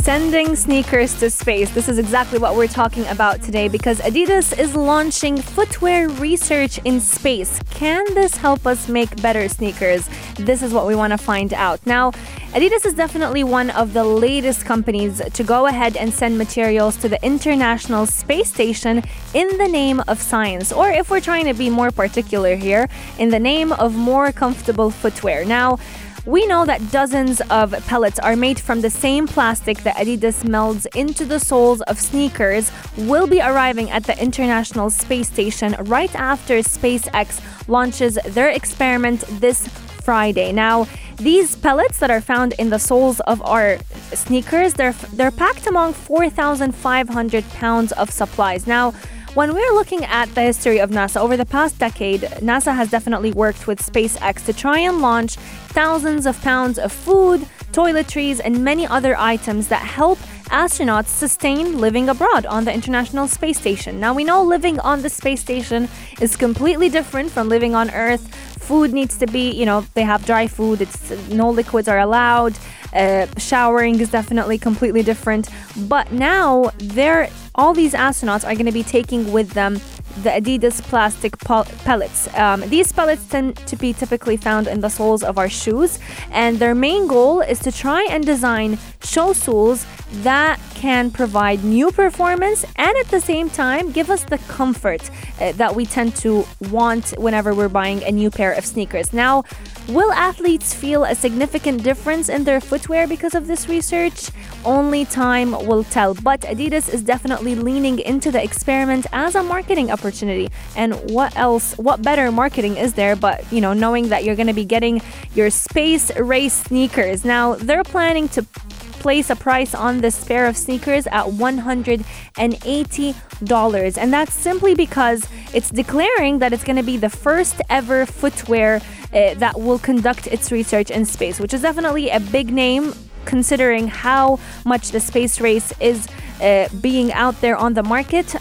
Sending 0.00 0.56
sneakers 0.56 1.14
to 1.20 1.28
space. 1.28 1.70
This 1.70 1.88
is 1.88 1.98
exactly 1.98 2.38
what 2.38 2.56
we're 2.56 2.66
talking 2.66 3.06
about 3.08 3.42
today 3.42 3.68
because 3.68 4.00
Adidas 4.00 4.58
is 4.58 4.74
launching 4.74 5.36
footwear 5.36 6.08
research 6.08 6.78
in 6.84 6.98
space. 6.98 7.60
Can 7.70 8.04
this 8.14 8.36
help 8.36 8.66
us 8.66 8.88
make 8.88 9.20
better 9.20 9.48
sneakers? 9.50 10.08
This 10.36 10.62
is 10.62 10.72
what 10.72 10.86
we 10.86 10.94
want 10.94 11.10
to 11.10 11.18
find 11.18 11.52
out. 11.52 11.84
Now, 11.86 12.12
Adidas 12.54 12.86
is 12.86 12.94
definitely 12.94 13.44
one 13.44 13.68
of 13.70 13.92
the 13.92 14.04
latest 14.04 14.64
companies 14.64 15.20
to 15.20 15.44
go 15.44 15.66
ahead 15.66 15.96
and 15.96 16.12
send 16.12 16.38
materials 16.38 16.96
to 16.98 17.08
the 17.08 17.22
International 17.22 18.06
Space 18.06 18.48
Station 18.48 19.02
in 19.34 19.58
the 19.58 19.68
name 19.68 20.02
of 20.08 20.22
science, 20.22 20.72
or 20.72 20.90
if 20.90 21.10
we're 21.10 21.20
trying 21.20 21.44
to 21.46 21.54
be 21.54 21.68
more 21.68 21.90
particular 21.90 22.56
here, 22.56 22.88
in 23.18 23.28
the 23.28 23.38
name 23.38 23.72
of 23.72 23.94
more 23.94 24.32
comfortable 24.32 24.90
footwear. 24.90 25.44
Now, 25.44 25.78
we 26.24 26.46
know 26.46 26.64
that 26.64 26.92
dozens 26.92 27.40
of 27.50 27.72
pellets 27.86 28.18
are 28.20 28.36
made 28.36 28.58
from 28.60 28.80
the 28.80 28.90
same 28.90 29.26
plastic 29.26 29.78
that 29.78 29.96
Adidas 29.96 30.44
melds 30.44 30.86
into 30.94 31.24
the 31.24 31.40
soles 31.40 31.80
of 31.82 31.98
sneakers 31.98 32.70
will 32.96 33.26
be 33.26 33.40
arriving 33.40 33.90
at 33.90 34.04
the 34.04 34.20
International 34.22 34.88
Space 34.88 35.28
Station 35.28 35.74
right 35.80 36.14
after 36.14 36.58
SpaceX 36.58 37.40
launches 37.68 38.18
their 38.26 38.50
experiment 38.50 39.24
this 39.40 39.66
Friday. 39.66 40.52
Now, 40.52 40.86
these 41.16 41.56
pellets 41.56 41.98
that 41.98 42.10
are 42.10 42.20
found 42.20 42.54
in 42.54 42.70
the 42.70 42.78
soles 42.78 43.20
of 43.20 43.42
our 43.42 43.78
sneakers, 44.12 44.74
they're 44.74 44.92
they're 45.14 45.30
packed 45.30 45.66
among 45.66 45.92
4,500 45.92 47.48
pounds 47.50 47.92
of 47.92 48.10
supplies. 48.10 48.66
Now, 48.66 48.92
when 49.34 49.54
we're 49.54 49.72
looking 49.72 50.04
at 50.04 50.26
the 50.34 50.42
history 50.42 50.78
of 50.78 50.90
NASA 50.90 51.18
over 51.18 51.38
the 51.38 51.46
past 51.46 51.78
decade, 51.78 52.20
NASA 52.42 52.74
has 52.74 52.90
definitely 52.90 53.32
worked 53.32 53.66
with 53.66 53.80
SpaceX 53.80 54.44
to 54.44 54.52
try 54.52 54.78
and 54.80 55.00
launch 55.00 55.36
thousands 55.72 56.26
of 56.26 56.38
pounds 56.42 56.78
of 56.78 56.92
food, 56.92 57.40
toiletries, 57.72 58.40
and 58.44 58.62
many 58.62 58.86
other 58.86 59.16
items 59.16 59.68
that 59.68 59.80
help 59.80 60.18
astronauts 60.50 61.06
sustain 61.06 61.78
living 61.78 62.10
abroad 62.10 62.44
on 62.44 62.66
the 62.66 62.74
International 62.74 63.26
Space 63.26 63.58
Station. 63.58 63.98
Now, 63.98 64.12
we 64.12 64.22
know 64.22 64.42
living 64.42 64.78
on 64.80 65.00
the 65.00 65.08
space 65.08 65.40
station 65.40 65.88
is 66.20 66.36
completely 66.36 66.90
different 66.90 67.30
from 67.30 67.48
living 67.48 67.74
on 67.74 67.90
Earth. 67.90 68.34
Food 68.62 68.92
needs 68.92 69.16
to 69.16 69.26
be, 69.26 69.50
you 69.50 69.64
know, 69.64 69.80
they 69.94 70.02
have 70.02 70.26
dry 70.26 70.46
food, 70.46 70.82
it's 70.82 71.10
no 71.30 71.48
liquids 71.48 71.88
are 71.88 72.00
allowed. 72.00 72.58
Uh, 72.92 73.26
showering 73.38 73.98
is 73.98 74.10
definitely 74.10 74.58
completely 74.58 75.02
different. 75.02 75.48
But 75.88 76.12
now, 76.12 76.70
they're 76.76 77.30
all 77.54 77.74
these 77.74 77.92
astronauts 77.92 78.44
are 78.44 78.54
going 78.54 78.66
to 78.66 78.72
be 78.72 78.82
taking 78.82 79.32
with 79.32 79.50
them 79.50 79.80
the 80.22 80.30
Adidas 80.30 80.82
plastic 80.82 81.38
pellets. 81.38 82.32
Um, 82.34 82.60
these 82.68 82.92
pellets 82.92 83.24
tend 83.26 83.56
to 83.56 83.76
be 83.76 83.92
typically 83.92 84.36
found 84.36 84.66
in 84.66 84.80
the 84.80 84.88
soles 84.88 85.22
of 85.22 85.38
our 85.38 85.48
shoes, 85.48 85.98
and 86.30 86.58
their 86.58 86.74
main 86.74 87.06
goal 87.06 87.40
is 87.40 87.58
to 87.60 87.72
try 87.72 88.06
and 88.10 88.24
design 88.24 88.78
show 89.02 89.32
soles 89.32 89.86
that 90.22 90.60
can 90.74 91.10
provide 91.10 91.64
new 91.64 91.90
performance 91.90 92.64
and 92.76 92.96
at 92.98 93.08
the 93.08 93.20
same 93.20 93.48
time 93.48 93.90
give 93.92 94.10
us 94.10 94.24
the 94.24 94.38
comfort 94.38 95.10
uh, 95.40 95.52
that 95.52 95.74
we 95.74 95.86
tend 95.86 96.14
to 96.14 96.44
want 96.70 97.10
whenever 97.18 97.54
we're 97.54 97.68
buying 97.68 98.02
a 98.04 98.10
new 98.10 98.30
pair 98.30 98.52
of 98.52 98.64
sneakers. 98.66 99.12
Now, 99.12 99.44
will 99.88 100.12
athletes 100.12 100.74
feel 100.74 101.04
a 101.04 101.14
significant 101.14 101.82
difference 101.82 102.28
in 102.28 102.44
their 102.44 102.60
footwear 102.60 103.06
because 103.06 103.34
of 103.34 103.46
this 103.46 103.68
research? 103.68 104.30
Only 104.64 105.04
time 105.04 105.52
will 105.66 105.84
tell, 105.84 106.14
but 106.14 106.40
Adidas 106.42 106.92
is 106.92 107.02
definitely 107.02 107.54
leaning 107.54 107.98
into 107.98 108.30
the 108.30 108.42
experiment 108.42 109.06
as 109.12 109.34
a 109.34 109.42
marketing 109.42 109.90
opportunity. 110.02 110.50
And 110.76 110.94
what 111.10 111.34
else, 111.36 111.76
what 111.78 112.02
better 112.02 112.30
marketing 112.32 112.76
is 112.76 112.94
there 112.94 113.14
but, 113.14 113.44
you 113.52 113.60
know, 113.60 113.72
knowing 113.72 114.08
that 114.08 114.24
you're 114.24 114.34
going 114.36 114.48
to 114.48 114.52
be 114.52 114.64
getting 114.64 115.00
your 115.34 115.50
space 115.50 116.10
race 116.16 116.54
sneakers. 116.54 117.24
Now, 117.24 117.54
they're 117.54 117.84
planning 117.84 118.28
to 118.30 118.42
place 118.42 119.30
a 119.30 119.36
price 119.36 119.72
on 119.74 120.00
this 120.00 120.24
pair 120.24 120.46
of 120.46 120.56
sneakers 120.56 121.06
at 121.08 121.26
$180. 121.26 123.98
And 123.98 124.12
that's 124.12 124.34
simply 124.34 124.74
because 124.74 125.28
it's 125.52 125.70
declaring 125.70 126.38
that 126.38 126.52
it's 126.52 126.62
going 126.64 126.76
to 126.76 126.84
be 126.84 126.96
the 126.96 127.10
first 127.10 127.60
ever 127.68 128.06
footwear 128.06 128.80
uh, 129.12 129.34
that 129.34 129.60
will 129.60 129.78
conduct 129.78 130.26
its 130.28 130.50
research 130.52 130.90
in 130.90 131.04
space, 131.04 131.40
which 131.40 131.52
is 131.52 131.62
definitely 131.62 132.10
a 132.10 132.20
big 132.20 132.52
name 132.52 132.94
considering 133.24 133.88
how 133.88 134.38
much 134.64 134.90
the 134.90 135.00
space 135.00 135.40
race 135.40 135.72
is 135.80 136.06
uh, 136.42 136.68
being 136.80 137.12
out 137.12 137.40
there 137.40 137.56
on 137.56 137.74
the 137.74 137.82
market, 137.82 138.34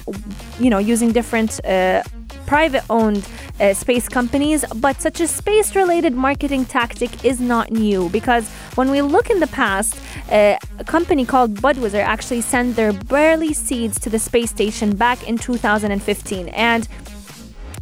you 0.60 0.70
know, 0.70 0.80
using 0.80 1.12
different 1.12 1.64
uh, 1.66 2.04
private 2.46 2.84
owned 2.90 3.26
uh, 3.60 3.74
space 3.74 4.10
companies, 4.10 4.66
but 4.76 5.00
such 5.00 5.22
a 5.22 5.28
space 5.28 5.76
related 5.76 6.14
marketing 6.14 6.66
tactic 6.66 7.24
is 7.24 7.40
not 7.40 7.72
new 7.72 8.10
because 8.10 8.50
when 8.76 8.90
we 8.90 9.02
look 9.02 9.30
in 9.30 9.40
the 9.40 9.48
past, 9.48 9.96
uh, 10.32 10.58
a 10.80 10.84
company 10.84 11.26
called 11.26 11.56
Budweiser 11.56 12.04
actually 12.04 12.42
sent 12.42 12.76
their 12.76 12.92
barley 12.92 13.54
seeds 13.54 14.00
to 14.00 14.10
the 14.10 14.20
space 14.20 14.50
station 14.50 14.96
back 14.96 15.28
in 15.28 15.38
2015. 15.38 16.50
And, 16.50 16.88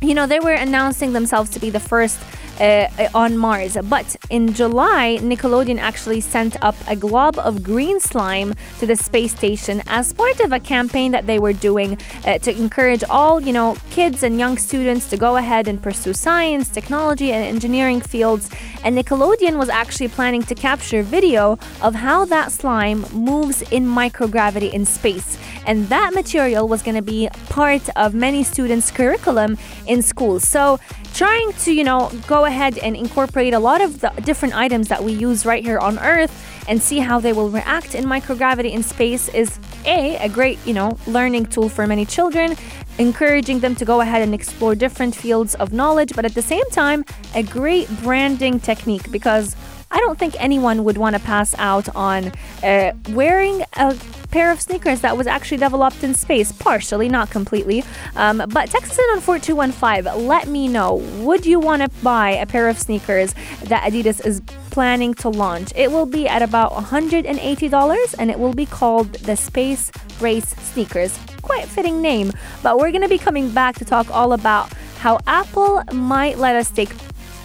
you 0.02 0.14
know, 0.14 0.28
they 0.28 0.40
were 0.40 0.54
announcing 0.54 1.14
themselves 1.14 1.50
to 1.52 1.60
be 1.60 1.70
the 1.70 1.80
first 1.80 2.20
on 2.60 3.38
Mars. 3.38 3.78
But 3.84 4.16
in 4.30 4.54
July, 4.54 5.18
Nickelodeon 5.22 5.80
actually 5.80 6.22
sent 6.22 6.62
up 6.64 6.76
a 6.88 6.96
glob 6.96 7.38
of 7.40 7.64
green 7.64 8.00
slime 8.00 8.54
to 8.80 8.86
the 8.86 8.96
space 8.96 9.36
station 9.36 9.82
as 9.88 10.14
part 10.14 10.40
of 10.40 10.52
a 10.52 10.60
campaign 10.60 11.12
that 11.12 11.28
they 11.28 11.40
were 11.40 11.54
doing 11.54 11.98
uh, 12.26 12.38
to 12.40 12.52
encourage 12.56 13.04
all, 13.10 13.40
you 13.40 13.54
know, 13.54 13.78
kids 13.92 14.24
and 14.24 14.38
young 14.40 14.58
students 14.58 15.10
to 15.10 15.18
go 15.18 15.38
ahead 15.38 15.68
and 15.68 15.82
pursue 15.82 16.14
science, 16.14 16.70
technology, 16.70 17.32
and 17.32 17.44
engineering 17.44 18.02
fields. 18.02 18.50
And 18.84 18.98
Nickelodeon 18.98 19.58
was 19.58 19.70
actually 19.70 20.10
planning 20.10 20.44
to 20.44 20.56
capture 20.56 21.02
video 21.04 21.58
of 21.82 21.96
how 21.96 22.26
that 22.26 22.52
slime 22.52 23.06
moves 23.14 23.62
in 23.72 23.86
microgravity 23.86 24.72
in 24.72 24.86
space. 24.86 25.38
And 25.66 25.88
that 25.90 26.14
material 26.14 26.68
was 26.68 26.82
going 26.82 26.96
to 26.96 27.02
be 27.02 27.30
part 27.50 27.88
of 27.96 28.14
many 28.14 28.44
students' 28.44 28.92
curriculum 28.92 29.58
in 29.86 30.02
schools. 30.02 30.48
So 30.48 30.80
trying 31.20 31.52
to, 31.52 31.74
you 31.74 31.84
know, 31.84 32.10
go 32.28 32.46
ahead 32.46 32.78
and 32.78 32.96
incorporate 32.96 33.54
a 33.54 33.60
lot 33.60 33.82
of 33.82 34.00
the 34.00 34.10
different 34.24 34.56
items 34.56 34.88
that 34.88 35.04
we 35.04 35.12
use 35.12 35.46
right 35.46 35.66
here 35.66 35.78
on 35.78 36.00
Earth 36.00 36.32
and 36.70 36.82
see 36.82 37.00
how 37.00 37.20
they 37.20 37.34
will 37.34 37.50
react 37.50 37.94
in 37.94 38.06
microgravity 38.06 38.72
in 38.72 38.82
space 38.82 39.28
is 39.28 39.60
a 39.86 40.16
a 40.16 40.30
great, 40.30 40.58
you 40.66 40.74
know, 40.74 40.98
learning 41.08 41.46
tool 41.48 41.68
for 41.68 41.86
many 41.86 42.06
children, 42.06 42.56
encouraging 43.00 43.60
them 43.60 43.76
to 43.76 43.84
go 43.84 44.00
ahead 44.00 44.22
and 44.22 44.34
explore 44.34 44.76
different 44.76 45.14
fields 45.14 45.56
of 45.56 45.74
knowledge, 45.74 46.14
but 46.16 46.24
at 46.24 46.36
the 46.36 46.42
same 46.42 46.68
time, 46.72 47.04
a 47.36 47.44
great 47.44 47.90
branding 48.02 48.58
technique 48.58 49.12
because 49.12 49.58
I 49.92 49.98
don't 49.98 50.18
think 50.18 50.36
anyone 50.40 50.86
would 50.86 50.98
want 50.98 51.18
to 51.18 51.22
pass 51.22 51.54
out 51.58 51.94
on 51.98 52.32
uh, 52.64 52.94
wearing 53.10 53.66
a 53.76 53.94
pair 54.32 54.52
of 54.52 54.62
sneakers 54.62 55.02
that 55.02 55.18
was 55.18 55.28
actually 55.28 55.58
developed 55.58 56.04
in 56.04 56.14
space, 56.14 56.52
partially, 56.52 57.10
not 57.10 57.30
completely. 57.30 57.84
Um, 58.16 58.44
but 58.50 58.70
text 58.70 58.92
us 58.92 59.00
in 59.00 59.06
on 59.16 59.22
4215. 59.22 60.28
Let 60.28 60.48
me 60.48 60.68
know. 60.68 60.96
Would 60.96 61.46
you 61.46 61.60
want 61.60 61.82
to 61.82 61.90
buy 62.04 62.32
a 62.32 62.46
pair 62.46 62.70
of 62.70 62.78
sneakers 62.78 63.34
that 63.64 63.92
Adidas 63.92 64.26
is 64.26 64.42
planning 64.70 65.14
to 65.16 65.30
launch? 65.30 65.72
It 65.76 65.92
will 65.92 66.06
be 66.06 66.28
at 66.28 66.42
about 66.42 66.72
$180 66.74 68.16
and 68.20 68.32
it 68.32 68.40
will 68.40 68.54
be 68.54 68.66
called 68.66 69.14
the 69.14 69.36
Space 69.36 69.92
Race 70.20 70.56
Sneakers. 70.56 71.18
Quite 71.42 71.68
fitting 71.68 72.02
name. 72.02 72.32
But 72.62 72.78
we're 72.78 72.92
going 72.92 73.02
to 73.02 73.10
be 73.10 73.18
coming 73.18 73.50
back 73.52 73.76
to 73.76 73.86
talk 73.86 74.10
all 74.12 74.34
about 74.34 74.72
how 75.00 75.20
Apple 75.28 75.82
might 75.94 76.38
let 76.38 76.56
us 76.56 76.70
take 76.70 76.90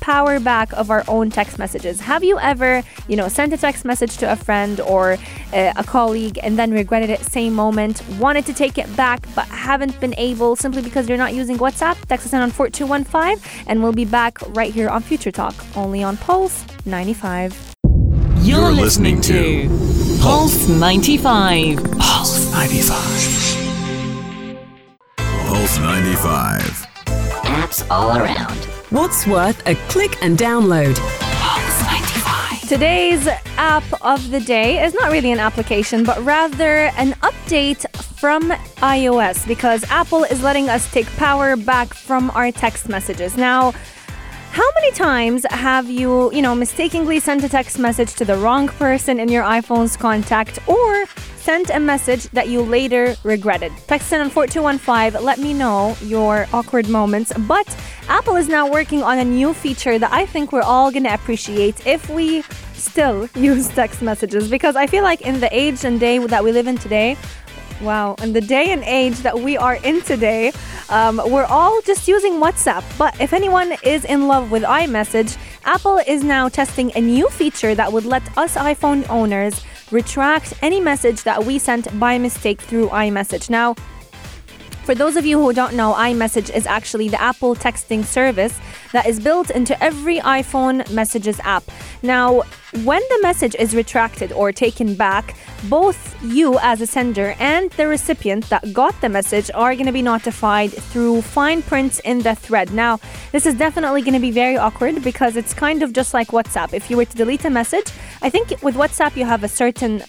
power 0.05 0.39
back 0.39 0.71
of 0.75 0.91
our 0.91 1.03
own 1.09 1.31
text 1.31 1.59
messages. 1.59 1.99
Have 1.99 2.23
you 2.23 2.39
ever, 2.39 2.83
you 3.09 3.17
know, 3.17 3.27
sent 3.27 3.55
a 3.55 3.57
text 3.57 3.87
message 3.87 4.19
to 4.19 4.31
a 4.31 4.37
friend 4.37 4.79
or 4.81 5.17
uh, 5.55 5.73
a 5.77 5.83
colleague 5.83 6.39
and 6.43 6.59
then 6.59 6.73
regretted 6.73 7.09
it 7.09 7.21
same 7.21 7.55
moment, 7.55 8.07
wanted 8.19 8.45
to 8.45 8.53
take 8.53 8.77
it 8.77 8.95
back 8.97 9.27
but 9.35 9.47
haven't 9.47 9.99
been 10.01 10.15
able 10.19 10.57
simply 10.57 10.83
because 10.83 11.09
you're 11.09 11.17
not 11.17 11.33
using 11.33 11.57
WhatsApp? 11.57 11.97
Text 12.05 12.27
us 12.27 12.35
in 12.35 12.41
on 12.41 12.51
4215 12.51 13.65
and 13.67 13.83
we'll 13.83 13.95
be 13.95 14.05
back 14.05 14.37
right 14.49 14.75
here 14.75 14.91
on 14.91 15.01
Future 15.01 15.31
Talk, 15.31 15.55
only 15.75 16.03
on 16.03 16.19
Pulse 16.19 16.67
95. 16.85 17.75
You're, 18.41 18.61
You're 18.61 18.73
listening, 18.73 19.17
listening 19.17 19.69
to 19.71 20.21
Pulse 20.21 20.69
95. 20.69 21.83
Pulse 21.99 22.53
95. 22.53 22.97
Pulse 25.17 25.79
95. 25.79 26.61
Apps 27.47 27.91
all 27.91 28.19
around 28.19 28.74
What's 28.95 29.27
worth 29.27 29.61
a 29.67 29.75
click 29.89 30.23
and 30.23 30.39
download? 30.39 30.95
Today's 32.69 33.27
app 33.57 33.83
of 34.01 34.31
the 34.31 34.39
day 34.39 34.85
is 34.85 34.95
not 34.95 35.11
really 35.11 35.33
an 35.33 35.41
application, 35.41 36.05
but 36.05 36.25
rather 36.25 36.93
an 36.97 37.15
update 37.15 37.85
from 38.21 38.51
iOS 38.53 39.49
because 39.49 39.83
Apple 39.91 40.23
is 40.23 40.45
letting 40.45 40.69
us 40.69 40.89
take 40.93 41.09
power 41.17 41.57
back 41.57 41.93
from 41.93 42.31
our 42.37 42.53
text 42.53 42.89
messages. 42.89 43.37
Now, 43.37 43.73
how 44.53 44.69
many 44.77 44.93
times 44.93 45.45
have 45.51 45.91
you, 45.91 46.33
you 46.33 46.41
know, 46.41 46.55
mistakenly 46.55 47.19
sent 47.19 47.43
a 47.43 47.49
text 47.49 47.81
message 47.81 48.15
to 48.15 48.25
the 48.25 48.37
wrong 48.37 48.69
person 48.69 49.19
in 49.19 49.29
your 49.29 49.43
iPhone's 49.43 49.97
contact 49.97 50.61
or 50.69 51.05
sent 51.45 51.69
a 51.69 51.79
message 51.79 52.25
that 52.31 52.49
you 52.49 52.63
later 52.63 53.15
regretted. 53.23 53.71
Text 53.87 54.11
in 54.15 54.21
on 54.23 54.31
4215. 54.31 55.23
Let 55.23 55.39
me 55.39 55.53
know 55.53 55.95
your 56.01 56.47
awkward 56.55 56.89
moments. 56.89 57.35
But 57.47 57.69
Apple 58.09 58.37
is 58.37 58.49
now 58.49 58.67
working 58.67 59.03
on 59.03 59.19
a 59.19 59.25
new 59.25 59.53
feature 59.53 59.99
that 59.99 60.11
I 60.11 60.25
think 60.25 60.53
we're 60.53 60.63
all 60.63 60.91
going 60.91 61.05
to 61.05 61.13
appreciate 61.13 61.87
if 61.87 62.09
we 62.09 62.43
still 62.73 63.29
use 63.35 63.69
text 63.69 64.01
messages 64.01 64.51
because 64.51 64.75
I 64.75 64.87
feel 64.87 65.05
like 65.05 65.21
in 65.21 65.41
the 65.41 65.55
age 65.55 65.85
and 65.85 66.01
day 66.01 66.17
that 66.19 66.43
we 66.43 66.51
live 66.51 66.67
in 66.67 66.79
today, 66.79 67.17
Wow, 67.81 68.15
in 68.23 68.33
the 68.33 68.41
day 68.41 68.73
and 68.73 68.85
age 68.85 69.19
that 69.19 69.39
we 69.39 69.59
are 69.59 69.75
in 69.75 70.01
today, 70.03 70.53
um, 70.89 71.21
we're 71.27 71.45
all 71.45 71.83
just 71.83 72.07
using 72.07 72.35
WhatsApp. 72.35 72.85
But 72.97 73.21
if 73.21 73.33
anyone 73.33 73.75
is 73.83 74.05
in 74.05 74.29
love 74.29 74.53
with 74.53 74.63
iMessage, 74.63 75.37
Apple 75.65 75.99
is 76.07 76.23
now 76.23 76.49
testing 76.49 76.93
a 76.95 77.01
new 77.01 77.29
feature 77.31 77.75
that 77.75 77.93
would 77.93 78.05
let 78.05 78.23
us 78.39 78.55
iPhone 78.55 79.07
owners 79.11 79.61
retract 79.95 80.53
any 80.61 80.81
message 80.81 81.23
that 81.23 81.45
we 81.45 81.57
sent 81.57 81.87
by 82.01 82.19
mistake 82.19 82.61
through 82.61 82.89
iMessage. 82.89 83.49
Now, 83.49 83.77
For 84.85 84.95
those 84.95 85.17
of 85.17 85.25
you 85.25 85.41
who 85.41 85.55
don't 85.55 85.73
know, 85.73 85.95
iMessage 85.95 86.55
is 86.55 86.67
actually 86.67 87.09
the 87.09 87.19
Apple 87.19 87.57
texting 87.57 88.05
service 88.05 88.61
that 88.93 89.07
is 89.07 89.19
built 89.19 89.49
into 89.49 89.83
every 89.83 90.19
iPhone 90.19 90.89
messages 90.93 91.41
app. 91.41 91.65
Now, 92.03 92.43
when 92.83 93.01
the 93.09 93.19
message 93.23 93.57
is 93.59 93.75
retracted 93.75 94.31
or 94.33 94.53
taken 94.53 94.95
back, 94.95 95.37
both 95.71 96.23
you 96.23 96.59
as 96.59 96.83
a 96.83 96.87
sender 96.87 97.35
and 97.39 97.71
the 97.73 97.89
recipient 97.89 98.51
that 98.51 98.75
got 98.75 99.01
the 99.01 99.09
message 99.09 99.51
are 99.55 99.75
going 99.75 99.87
to 99.87 99.93
be 99.93 100.03
notified 100.03 100.71
through 100.71 101.23
fine 101.23 101.63
prints 101.63 102.01
in 102.01 102.19
the 102.19 102.35
thread. 102.35 102.71
Now, 102.75 103.01
this 103.33 103.47
is 103.47 103.55
definitely 103.55 104.03
going 104.03 104.13
to 104.13 104.21
be 104.21 104.33
very 104.33 104.59
awkward 104.59 105.03
because 105.03 105.37
it's 105.37 105.55
kind 105.55 105.83
of 105.83 105.95
just 105.95 106.13
like 106.13 106.29
WhatsApp. 106.29 106.75
If 106.75 106.91
you 106.91 106.99
were 106.99 107.07
to 107.07 107.17
delete 107.17 107.47
a 107.47 107.51
message, 107.51 107.91
I 108.21 108.29
think 108.29 108.51
with 108.63 108.75
WhatsApp 108.75 109.17
you 109.17 109.25
have 109.25 109.45
a 109.45 109.49
certain 109.49 110.03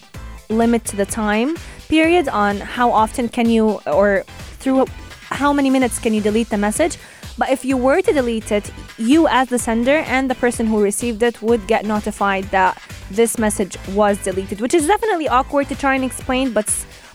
limit 0.50 0.84
to 0.86 0.98
the 0.98 1.06
time 1.06 1.56
period 1.88 2.28
on 2.28 2.58
how 2.58 2.92
often 2.92 3.30
can 3.30 3.50
you 3.50 3.80
or 3.86 4.24
through 4.66 4.88
how 5.30 5.54
many 5.54 5.70
minutes 5.70 6.00
can 6.00 6.12
you 6.14 6.22
delete 6.22 6.50
the 6.50 6.58
message. 6.58 6.98
But 7.38 7.50
if 7.52 7.64
you 7.64 7.78
were 7.78 8.02
to 8.02 8.12
delete 8.12 8.52
it, 8.52 8.72
you 8.98 9.28
as 9.28 9.50
the 9.50 9.60
sender 9.60 9.98
and 10.08 10.30
the 10.30 10.36
person 10.36 10.66
who 10.66 10.82
received 10.82 11.22
it 11.22 11.42
would 11.42 11.68
get 11.68 11.86
notified 11.86 12.46
that 12.46 12.82
this 13.12 13.38
message 13.38 13.78
was 13.90 14.18
deleted, 14.24 14.62
which 14.62 14.74
is 14.74 14.88
definitely 14.88 15.28
awkward 15.28 15.68
to 15.70 15.76
try 15.76 15.94
and 15.96 16.04
explain, 16.04 16.52
but 16.52 16.68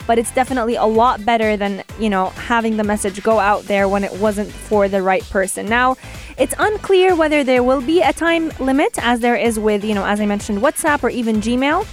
but 0.06 0.18
it's 0.18 0.32
definitely 0.32 0.74
a 0.74 0.84
lot 0.84 1.24
better 1.24 1.56
than, 1.56 1.84
you 2.00 2.10
know, 2.10 2.30
having 2.50 2.76
the 2.76 2.82
message 2.82 3.22
go 3.22 3.38
out 3.38 3.62
there 3.64 3.86
when 3.86 4.02
it 4.02 4.12
wasn't 4.14 4.50
for 4.50 4.88
the 4.88 5.02
right 5.02 5.22
person. 5.30 5.66
Now, 5.66 5.96
it's 6.36 6.54
unclear 6.58 7.14
whether 7.14 7.44
there 7.44 7.62
will 7.62 7.80
be 7.80 8.00
a 8.00 8.12
time 8.12 8.50
limit 8.58 8.98
as 8.98 9.20
there 9.20 9.36
is 9.36 9.58
with, 9.58 9.84
you 9.84 9.94
know, 9.94 10.04
as 10.04 10.18
I 10.20 10.26
mentioned, 10.26 10.62
WhatsApp 10.62 11.04
or 11.04 11.10
even 11.10 11.36
Gmail 11.40 11.86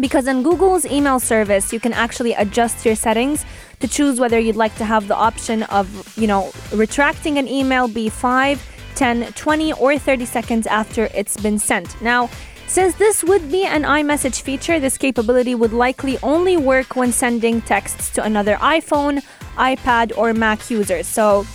because 0.00 0.28
in 0.28 0.42
Google's 0.42 0.86
email 0.86 1.18
service, 1.18 1.72
you 1.72 1.80
can 1.80 1.92
actually 1.92 2.32
adjust 2.34 2.84
your 2.86 2.94
settings 2.94 3.44
to 3.80 3.88
choose 3.88 4.18
whether 4.20 4.38
you'd 4.38 4.56
like 4.56 4.74
to 4.76 4.84
have 4.84 5.08
the 5.08 5.14
option 5.14 5.62
of, 5.64 5.86
you 6.18 6.26
know, 6.26 6.50
retracting 6.72 7.38
an 7.38 7.48
email 7.48 7.88
be 7.88 8.08
5, 8.08 8.94
10, 8.94 9.32
20, 9.32 9.72
or 9.74 9.98
30 9.98 10.24
seconds 10.24 10.66
after 10.66 11.08
it's 11.14 11.36
been 11.36 11.58
sent. 11.58 12.00
Now, 12.02 12.28
since 12.66 12.94
this 12.96 13.24
would 13.24 13.50
be 13.50 13.64
an 13.64 13.82
iMessage 13.82 14.42
feature, 14.42 14.78
this 14.78 14.98
capability 14.98 15.54
would 15.54 15.72
likely 15.72 16.18
only 16.22 16.56
work 16.56 16.96
when 16.96 17.12
sending 17.12 17.62
texts 17.62 18.10
to 18.10 18.22
another 18.22 18.56
iPhone, 18.56 19.24
iPad, 19.56 20.16
or 20.18 20.34
Mac 20.34 20.68
user. 20.70 21.02
So, 21.02 21.46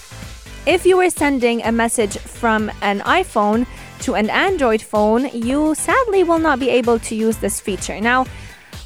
if 0.66 0.86
you 0.86 0.98
were 0.98 1.10
sending 1.10 1.62
a 1.64 1.72
message 1.72 2.18
from 2.18 2.72
an 2.82 3.02
iPhone, 3.02 3.68
to 4.04 4.16
an 4.16 4.30
Android 4.30 4.82
phone, 4.82 5.30
you 5.30 5.74
sadly 5.76 6.26
will 6.26 6.40
not 6.40 6.60
be 6.60 6.70
able 6.70 7.00
to 7.00 7.16
use 7.16 7.38
this 7.38 7.62
feature. 7.62 8.02
Now, 8.02 8.26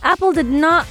Apple 0.04 0.32
did 0.32 0.46
not 0.46 0.86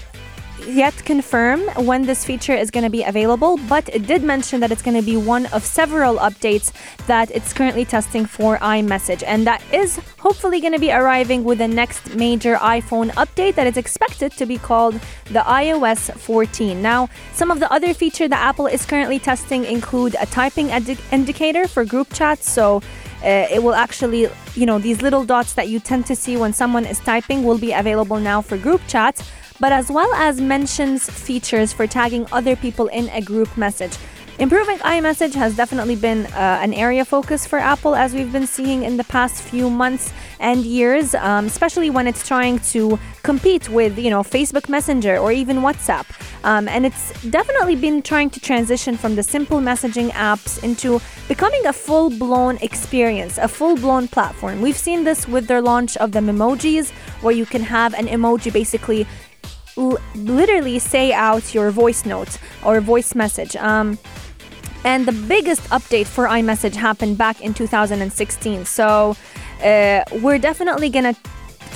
yet 0.67 0.95
confirm 1.05 1.61
when 1.85 2.03
this 2.03 2.25
feature 2.25 2.55
is 2.55 2.71
going 2.71 2.85
to 2.85 2.91
be 2.91 3.03
available, 3.03 3.59
but 3.69 3.89
it 3.95 4.07
did 4.07 4.23
mention 4.23 4.61
that 4.61 4.73
it's 4.73 4.83
going 4.83 4.97
to 4.97 5.03
be 5.03 5.17
one 5.17 5.47
of 5.47 5.65
several 5.65 6.17
updates 6.17 6.73
that 7.07 7.31
it's 7.31 7.53
currently 7.53 7.85
testing 7.85 8.25
for 8.25 8.59
iMessage. 8.59 9.23
And 9.27 9.47
that 9.47 9.63
is 9.73 10.01
hopefully 10.19 10.61
going 10.61 10.73
to 10.73 10.79
be 10.79 10.93
arriving 10.93 11.45
with 11.45 11.59
the 11.59 11.69
next 11.69 12.15
major 12.15 12.57
iPhone 12.57 13.11
update 13.13 13.55
that 13.57 13.67
is 13.67 13.77
expected 13.77 14.33
to 14.33 14.47
be 14.47 14.59
called 14.59 14.95
the 15.27 15.41
iOS 15.41 16.13
14. 16.13 16.81
Now, 16.81 17.09
some 17.33 17.51
of 17.51 17.61
the 17.61 17.71
other 17.73 17.93
features 17.95 18.31
that 18.31 18.41
Apple 18.41 18.67
is 18.67 18.87
currently 18.87 19.19
testing 19.19 19.65
include 19.65 20.17
a 20.21 20.27
typing 20.27 20.71
indicator 21.13 21.69
for 21.69 21.85
group 21.85 22.13
chats. 22.13 22.51
So 22.51 22.83
uh, 23.23 23.47
it 23.51 23.63
will 23.63 23.75
actually, 23.75 24.29
you 24.55 24.67
know, 24.67 24.79
these 24.79 25.03
little 25.03 25.25
dots 25.25 25.55
that 25.55 25.69
you 25.69 25.81
tend 25.81 26.07
to 26.07 26.17
see 26.17 26.37
when 26.37 26.53
someone 26.53 26.85
is 26.85 26.99
typing 27.01 27.45
will 27.45 27.59
be 27.59 27.73
available 27.73 28.19
now 28.19 28.41
for 28.41 28.57
group 28.57 28.81
chats 28.87 29.23
but 29.61 29.73
as 29.73 29.91
well 29.91 30.13
as 30.15 30.41
mentions 30.41 31.09
features 31.09 31.73
for 31.73 31.87
tagging 31.87 32.27
other 32.33 32.57
people 32.57 32.87
in 32.89 33.09
a 33.11 33.21
group 33.21 33.57
message. 33.57 33.97
Improving 34.39 34.77
iMessage 34.81 35.33
has 35.33 35.57
definitely 35.57 35.97
been 35.97 36.27
uh, 36.27 36.61
an 36.61 36.75
area 36.75 37.07
focus 37.07 37.47
for 37.47 37.59
Apple, 37.59 37.95
as 37.95 38.13
we've 38.13 38.31
been 38.31 38.47
seeing 38.47 38.83
in 38.83 38.99
the 38.99 39.05
past 39.05 39.43
few 39.43 39.71
months 39.71 40.13
and 40.39 40.63
years, 40.63 41.15
um, 41.15 41.47
especially 41.47 41.89
when 41.89 42.07
it's 42.07 42.29
trying 42.29 42.59
to 42.59 42.99
compete 43.23 43.71
with, 43.71 43.99
you 43.99 44.11
know, 44.11 44.23
Facebook 44.23 44.69
Messenger 44.69 45.17
or 45.17 45.33
even 45.33 45.61
WhatsApp. 45.61 46.05
Um, 46.45 46.69
and 46.69 46.85
it's 46.85 47.19
definitely 47.31 47.77
been 47.77 48.03
trying 48.03 48.29
to 48.29 48.39
transition 48.39 48.99
from 48.99 49.17
the 49.17 49.23
simple 49.23 49.59
messaging 49.59 50.11
apps 50.11 50.63
into 50.63 51.01
becoming 51.29 51.65
a 51.65 51.73
full-blown 51.73 52.59
experience, 52.59 53.39
a 53.39 53.49
full-blown 53.49 54.09
platform. 54.09 54.61
We've 54.61 54.77
seen 54.77 55.05
this 55.05 55.27
with 55.27 55.47
their 55.47 55.63
launch 55.63 55.97
of 55.97 56.13
the 56.13 56.21
emojis, 56.21 56.91
where 57.23 57.33
you 57.35 57.47
can 57.47 57.63
have 57.63 57.95
an 57.95 58.07
emoji 58.07 58.53
basically 58.53 59.07
l- 59.77 59.99
literally 60.15 60.79
say 60.79 61.13
out 61.13 61.55
your 61.55 61.71
voice 61.71 62.05
note 62.05 62.39
or 62.65 62.81
voice 62.81 63.15
message. 63.15 63.57
Um, 63.57 63.99
and 64.85 65.07
the 65.07 65.13
biggest 65.13 65.63
update 65.71 66.07
for 66.07 66.27
iMessage 66.27 66.75
happened 66.75 67.19
back 67.19 67.41
in 67.41 67.55
2016. 67.55 68.65
So 68.65 69.17
uh, 69.63 70.05
we're 70.23 70.39
definitely 70.39 70.91
gonna 70.91 71.15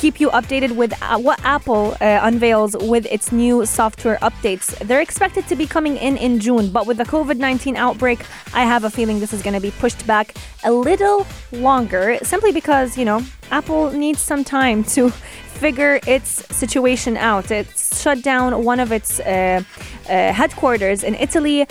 keep 0.00 0.18
you 0.18 0.30
updated 0.30 0.72
with 0.76 0.94
uh, 1.02 1.18
what 1.18 1.38
Apple 1.44 1.94
uh, 2.00 2.20
unveils 2.22 2.74
with 2.76 3.04
its 3.06 3.32
new 3.32 3.66
software 3.66 4.16
updates. 4.22 4.66
They're 4.78 5.02
expected 5.02 5.46
to 5.48 5.56
be 5.56 5.66
coming 5.66 5.98
in 5.98 6.16
in 6.16 6.40
June, 6.40 6.72
but 6.72 6.86
with 6.86 6.96
the 6.96 7.04
COVID 7.04 7.36
19 7.36 7.76
outbreak, 7.76 8.20
I 8.54 8.64
have 8.64 8.84
a 8.84 8.90
feeling 8.90 9.20
this 9.20 9.34
is 9.34 9.42
to 9.42 9.60
be 9.60 9.72
pushed 9.72 10.06
back 10.06 10.34
a 10.64 10.72
little 10.72 11.26
longer 11.52 12.18
simply 12.22 12.50
because, 12.50 12.96
you 12.96 13.04
know, 13.04 13.20
Apple 13.50 13.90
needs 13.90 14.20
some 14.20 14.42
time 14.42 14.84
to 14.84 15.12
figure 15.60 16.00
its 16.06 16.30
situation 16.56 17.18
out. 17.18 17.50
It's 17.50 18.02
shut 18.02 18.22
down 18.22 18.64
one 18.64 18.80
of 18.80 18.90
its 18.92 19.20
uh, 19.20 19.62
uh, 20.08 20.32
headquarters 20.32 21.04
in 21.04 21.14
Italy. 21.16 21.66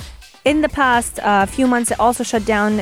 In 0.46 0.62
the 0.62 0.70
past 0.70 1.20
uh, 1.20 1.48
few 1.48 1.66
months, 1.66 1.90
it 1.92 2.00
also 2.00 2.24
shut 2.24 2.46
down, 2.46 2.80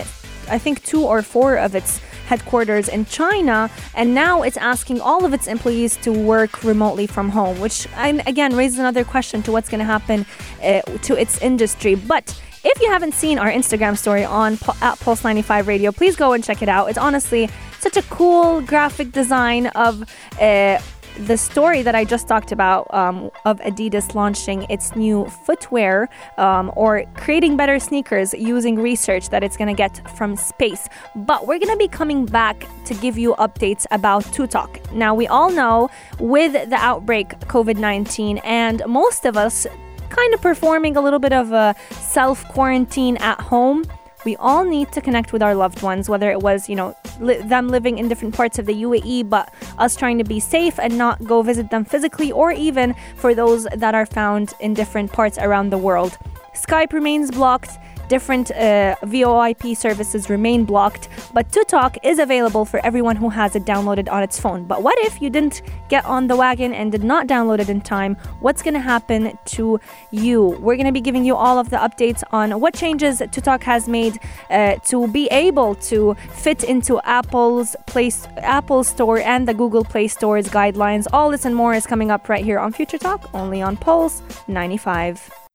I 0.50 0.60
think, 0.60 0.84
two 0.84 1.04
or 1.06 1.22
four 1.22 1.56
of 1.56 1.76
its 1.76 2.02
headquarters 2.28 2.90
in 2.90 3.06
China, 3.06 3.70
and 3.96 4.14
now 4.14 4.42
it's 4.44 4.58
asking 4.58 5.00
all 5.00 5.24
of 5.24 5.34
its 5.34 5.48
employees 5.48 5.96
to 6.06 6.12
work 6.12 6.62
remotely 6.64 7.08
from 7.08 7.30
home, 7.30 7.58
which 7.62 7.88
again 7.96 8.54
raises 8.56 8.80
another 8.80 9.06
question 9.06 9.42
to 9.44 9.52
what's 9.54 9.70
going 9.70 9.80
to 9.80 9.86
happen 9.86 10.26
uh, 10.62 10.82
to 11.08 11.16
its 11.16 11.42
industry. 11.42 11.96
But 11.96 12.26
if 12.66 12.82
you 12.82 12.90
haven't 12.90 13.14
seen 13.14 13.40
our 13.40 13.50
Instagram 13.50 13.98
story 13.98 14.26
on 14.26 14.58
at 14.82 15.00
Pulse 15.00 15.24
95 15.24 15.68
Radio, 15.70 15.94
please 15.94 16.18
go 16.18 16.34
and 16.34 16.44
check 16.44 16.62
it 16.62 16.68
out. 16.68 16.90
It's 16.90 16.98
honestly 16.98 17.50
such 17.80 17.96
a 17.96 18.02
cool 18.04 18.62
graphic 18.62 19.14
design 19.14 19.68
of. 19.68 20.04
Uh, 20.40 20.80
the 21.20 21.38
story 21.38 21.82
that 21.82 21.96
I 21.96 22.04
just 22.04 22.28
talked 22.28 22.52
about 22.52 22.94
um, 22.94 23.32
of 23.46 23.60
Adidas 23.62 24.14
launching 24.14 24.66
its 24.70 24.96
new 24.96 25.26
footwear 25.26 26.10
um, 26.38 26.72
or 26.76 27.04
creating 27.16 27.58
better 27.58 27.80
sneakers 27.80 28.34
using 28.34 28.76
research 28.80 29.30
that 29.30 29.44
it's 29.44 29.58
going 29.58 29.68
to 29.68 29.74
get 29.74 30.08
from 30.16 30.36
space. 30.36 30.88
But 31.16 31.48
we're 31.48 31.60
going 31.60 31.72
to 31.72 31.78
be 31.78 31.88
coming 31.88 32.26
back 32.26 32.66
to 32.86 32.94
give 32.96 33.18
you 33.18 33.34
updates 33.36 33.86
about 33.92 34.24
ToTok. 34.26 34.92
Now, 34.94 35.16
we 35.16 35.28
all 35.28 35.52
know 35.52 35.90
with 36.20 36.54
the 36.70 36.76
outbreak 36.76 37.30
COVID 37.42 37.78
19 37.78 38.40
and 38.40 38.82
most 38.88 39.26
of 39.26 39.38
us 39.38 39.66
kind 40.10 40.34
of 40.34 40.42
performing 40.42 40.96
a 40.96 41.02
little 41.02 41.20
bit 41.20 41.34
of 41.34 41.52
a 41.52 41.76
self 41.92 42.48
quarantine 42.48 43.18
at 43.18 43.40
home 43.40 43.84
we 44.28 44.36
all 44.48 44.66
need 44.66 44.92
to 44.92 45.00
connect 45.00 45.32
with 45.32 45.42
our 45.42 45.56
loved 45.56 45.82
ones, 45.82 46.10
whether 46.10 46.30
it 46.30 46.42
was, 46.42 46.68
you 46.68 46.76
know, 46.76 46.94
li- 47.22 47.42
them 47.54 47.70
living 47.70 47.98
in 47.98 48.10
different 48.10 48.36
parts 48.36 48.60
of 48.60 48.66
the 48.66 48.74
UAE, 48.74 49.30
but 49.30 49.54
us 49.78 49.96
trying 49.96 50.18
to 50.18 50.26
be 50.26 50.38
safe 50.42 50.78
and 50.82 50.98
not 50.98 51.24
go 51.24 51.42
visit 51.42 51.72
them 51.72 51.86
physically, 51.86 52.30
or 52.34 52.52
even 52.52 52.94
for 53.16 53.34
those 53.34 53.64
that 53.84 53.96
are 53.96 54.06
found 54.06 54.54
in 54.60 54.74
different 54.74 55.14
parts 55.14 55.38
around 55.38 55.70
the 55.70 55.78
world. 55.78 56.18
Skype 56.54 56.92
remains 56.92 57.32
blocked 57.32 57.72
different 58.08 58.52
uh, 58.52 58.96
VoIP 59.04 59.76
services 59.76 60.30
remain 60.30 60.66
blocked, 60.66 61.10
but 61.34 61.52
ToTok 61.52 61.98
is 62.04 62.20
available 62.20 62.66
for 62.66 62.86
everyone 62.86 63.16
who 63.16 63.30
has 63.30 63.56
it 63.56 63.66
downloaded 63.66 64.10
on 64.12 64.24
its 64.24 64.40
phone. 64.40 64.66
But 64.66 64.84
what 64.84 64.98
if 65.00 65.22
you 65.22 65.30
didn't 65.30 65.62
get 65.90 66.06
on 66.06 66.28
the 66.28 66.36
wagon 66.36 66.74
and 66.74 66.92
did 66.92 67.04
not 67.04 67.28
download 67.28 67.60
it 67.60 67.70
in 67.70 67.82
time? 67.82 68.16
What's 68.40 68.62
going 68.62 68.74
to 68.74 68.80
happen 68.80 69.38
to 69.46 69.80
you? 70.12 70.44
We're 70.44 70.76
going 70.76 70.86
to 70.86 70.92
be 70.92 71.02
giving 71.02 71.26
you 71.26 71.36
all 71.36 71.60
of 71.60 71.70
the 71.70 71.78
updates 71.78 72.24
on 72.32 72.60
what 72.60 72.74
changes 72.74 73.20
ToTok 73.20 73.64
has 73.64 73.88
made 73.88 74.20
uh, 74.50 74.76
to 74.86 75.08
be 75.08 75.28
able 75.28 75.76
to 75.76 76.16
fit 76.32 76.64
into 76.64 77.00
Apple's 77.02 77.76
Play 77.86 78.12
Apple 78.38 78.84
Store 78.84 79.20
and 79.20 79.48
the 79.48 79.54
Google 79.54 79.84
Play 79.84 80.08
Store's 80.08 80.48
guidelines. 80.48 81.08
All 81.12 81.30
this 81.32 81.46
and 81.46 81.56
more 81.56 81.74
is 81.74 81.86
coming 81.86 82.12
up 82.12 82.30
right 82.30 82.44
here 82.44 82.60
on 82.60 82.72
Future 82.72 82.98
Talk, 82.98 83.30
only 83.34 83.62
on 83.62 83.76
Pulse 83.78 84.22
95. 84.48 85.47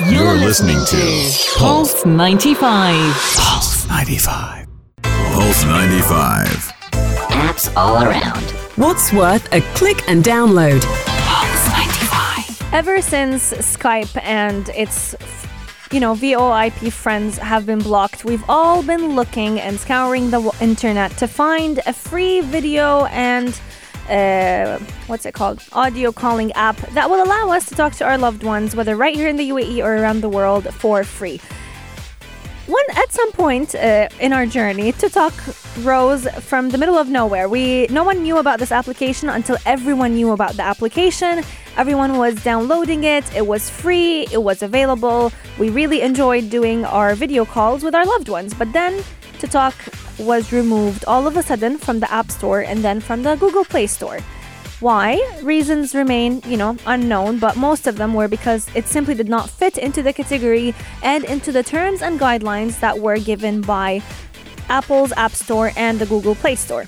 You're 0.00 0.36
listening 0.38 0.82
to 0.86 1.30
Pulse 1.58 2.06
95. 2.06 2.56
Pulse 3.36 3.86
95. 3.88 4.66
Pulse 5.02 5.64
95. 5.64 6.46
Apps 7.28 7.76
all 7.76 8.02
around. 8.02 8.42
What's 8.76 9.12
worth 9.12 9.52
a 9.52 9.60
click 9.74 10.08
and 10.08 10.24
download? 10.24 10.80
Pulse 11.26 11.68
95. 11.68 12.72
Ever 12.72 13.02
since 13.02 13.52
Skype 13.52 14.18
and 14.22 14.70
its 14.70 15.14
you 15.90 16.00
know, 16.00 16.14
VoIP 16.14 16.90
friends 16.90 17.36
have 17.36 17.66
been 17.66 17.80
blocked. 17.80 18.24
We've 18.24 18.44
all 18.48 18.82
been 18.82 19.14
looking 19.14 19.60
and 19.60 19.78
scouring 19.78 20.30
the 20.30 20.56
internet 20.62 21.10
to 21.18 21.28
find 21.28 21.80
a 21.84 21.92
free 21.92 22.40
video 22.40 23.04
and 23.06 23.60
uh, 24.08 24.78
what's 25.06 25.26
it 25.26 25.34
called? 25.34 25.62
Audio 25.72 26.12
calling 26.12 26.52
app 26.52 26.76
that 26.94 27.08
will 27.08 27.22
allow 27.22 27.50
us 27.50 27.66
to 27.66 27.74
talk 27.74 27.94
to 27.94 28.04
our 28.04 28.18
loved 28.18 28.42
ones, 28.42 28.74
whether 28.74 28.96
right 28.96 29.14
here 29.14 29.28
in 29.28 29.36
the 29.36 29.50
UAE 29.50 29.84
or 29.84 29.96
around 29.96 30.20
the 30.20 30.28
world, 30.28 30.72
for 30.74 31.04
free. 31.04 31.40
One 32.66 32.84
at 32.94 33.12
some 33.12 33.32
point 33.32 33.74
uh, 33.74 34.08
in 34.20 34.32
our 34.32 34.46
journey, 34.46 34.92
ToTok 34.92 35.84
rose 35.84 36.28
from 36.40 36.70
the 36.70 36.78
middle 36.78 36.96
of 36.96 37.08
nowhere. 37.08 37.48
We 37.48 37.86
no 37.90 38.04
one 38.04 38.22
knew 38.22 38.38
about 38.38 38.60
this 38.60 38.70
application 38.70 39.28
until 39.28 39.56
everyone 39.66 40.14
knew 40.14 40.30
about 40.30 40.54
the 40.54 40.62
application. 40.62 41.42
Everyone 41.76 42.18
was 42.18 42.34
downloading 42.44 43.04
it. 43.04 43.24
It 43.34 43.46
was 43.46 43.68
free. 43.68 44.26
It 44.30 44.42
was 44.42 44.62
available. 44.62 45.32
We 45.58 45.70
really 45.70 46.02
enjoyed 46.02 46.50
doing 46.50 46.84
our 46.84 47.14
video 47.14 47.44
calls 47.44 47.82
with 47.82 47.94
our 47.94 48.06
loved 48.06 48.28
ones. 48.28 48.54
But 48.54 48.72
then 48.72 49.02
ToTok 49.38 49.74
was 50.18 50.52
removed 50.52 51.04
all 51.06 51.26
of 51.26 51.36
a 51.36 51.42
sudden 51.42 51.78
from 51.78 52.00
the 52.00 52.12
App 52.12 52.30
Store 52.30 52.60
and 52.60 52.84
then 52.84 53.00
from 53.00 53.22
the 53.22 53.36
Google 53.36 53.64
Play 53.64 53.86
Store. 53.86 54.20
Why? 54.80 55.20
Reasons 55.42 55.94
remain, 55.94 56.42
you 56.44 56.56
know, 56.56 56.76
unknown, 56.86 57.38
but 57.38 57.56
most 57.56 57.86
of 57.86 57.96
them 57.96 58.14
were 58.14 58.26
because 58.26 58.68
it 58.74 58.88
simply 58.88 59.14
did 59.14 59.28
not 59.28 59.48
fit 59.48 59.78
into 59.78 60.02
the 60.02 60.12
category 60.12 60.74
and 61.02 61.24
into 61.24 61.52
the 61.52 61.62
terms 61.62 62.02
and 62.02 62.18
guidelines 62.18 62.80
that 62.80 62.98
were 62.98 63.18
given 63.18 63.60
by 63.60 64.02
Apple's 64.68 65.12
App 65.12 65.32
Store 65.32 65.70
and 65.76 65.98
the 65.98 66.06
Google 66.06 66.34
Play 66.34 66.56
Store. 66.56 66.86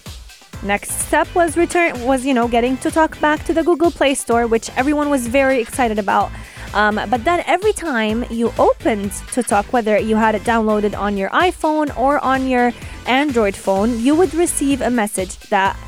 Next 0.64 0.92
step 1.06 1.32
was 1.34 1.56
return 1.56 2.02
was 2.04 2.24
you 2.24 2.32
know 2.32 2.48
getting 2.48 2.78
to 2.78 2.90
talk 2.90 3.20
back 3.20 3.44
to 3.44 3.52
the 3.52 3.62
Google 3.62 3.90
Play 3.90 4.14
Store, 4.14 4.46
which 4.46 4.70
everyone 4.76 5.10
was 5.10 5.28
very 5.28 5.60
excited 5.60 5.98
about. 5.98 6.32
Um, 6.74 6.96
but 7.08 7.24
then 7.24 7.42
every 7.46 7.72
time 7.72 8.24
you 8.30 8.52
opened 8.58 9.12
ToTok, 9.32 9.66
whether 9.72 9.96
you 9.96 10.16
had 10.16 10.34
it 10.34 10.42
downloaded 10.42 10.98
on 10.98 11.16
your 11.16 11.30
iPhone 11.30 11.96
or 11.96 12.18
on 12.18 12.48
your 12.48 12.72
Android 13.06 13.54
phone, 13.54 14.00
you 14.00 14.14
would 14.16 14.34
receive 14.34 14.80
a 14.80 14.90
message 14.90 15.38
that 15.50 15.78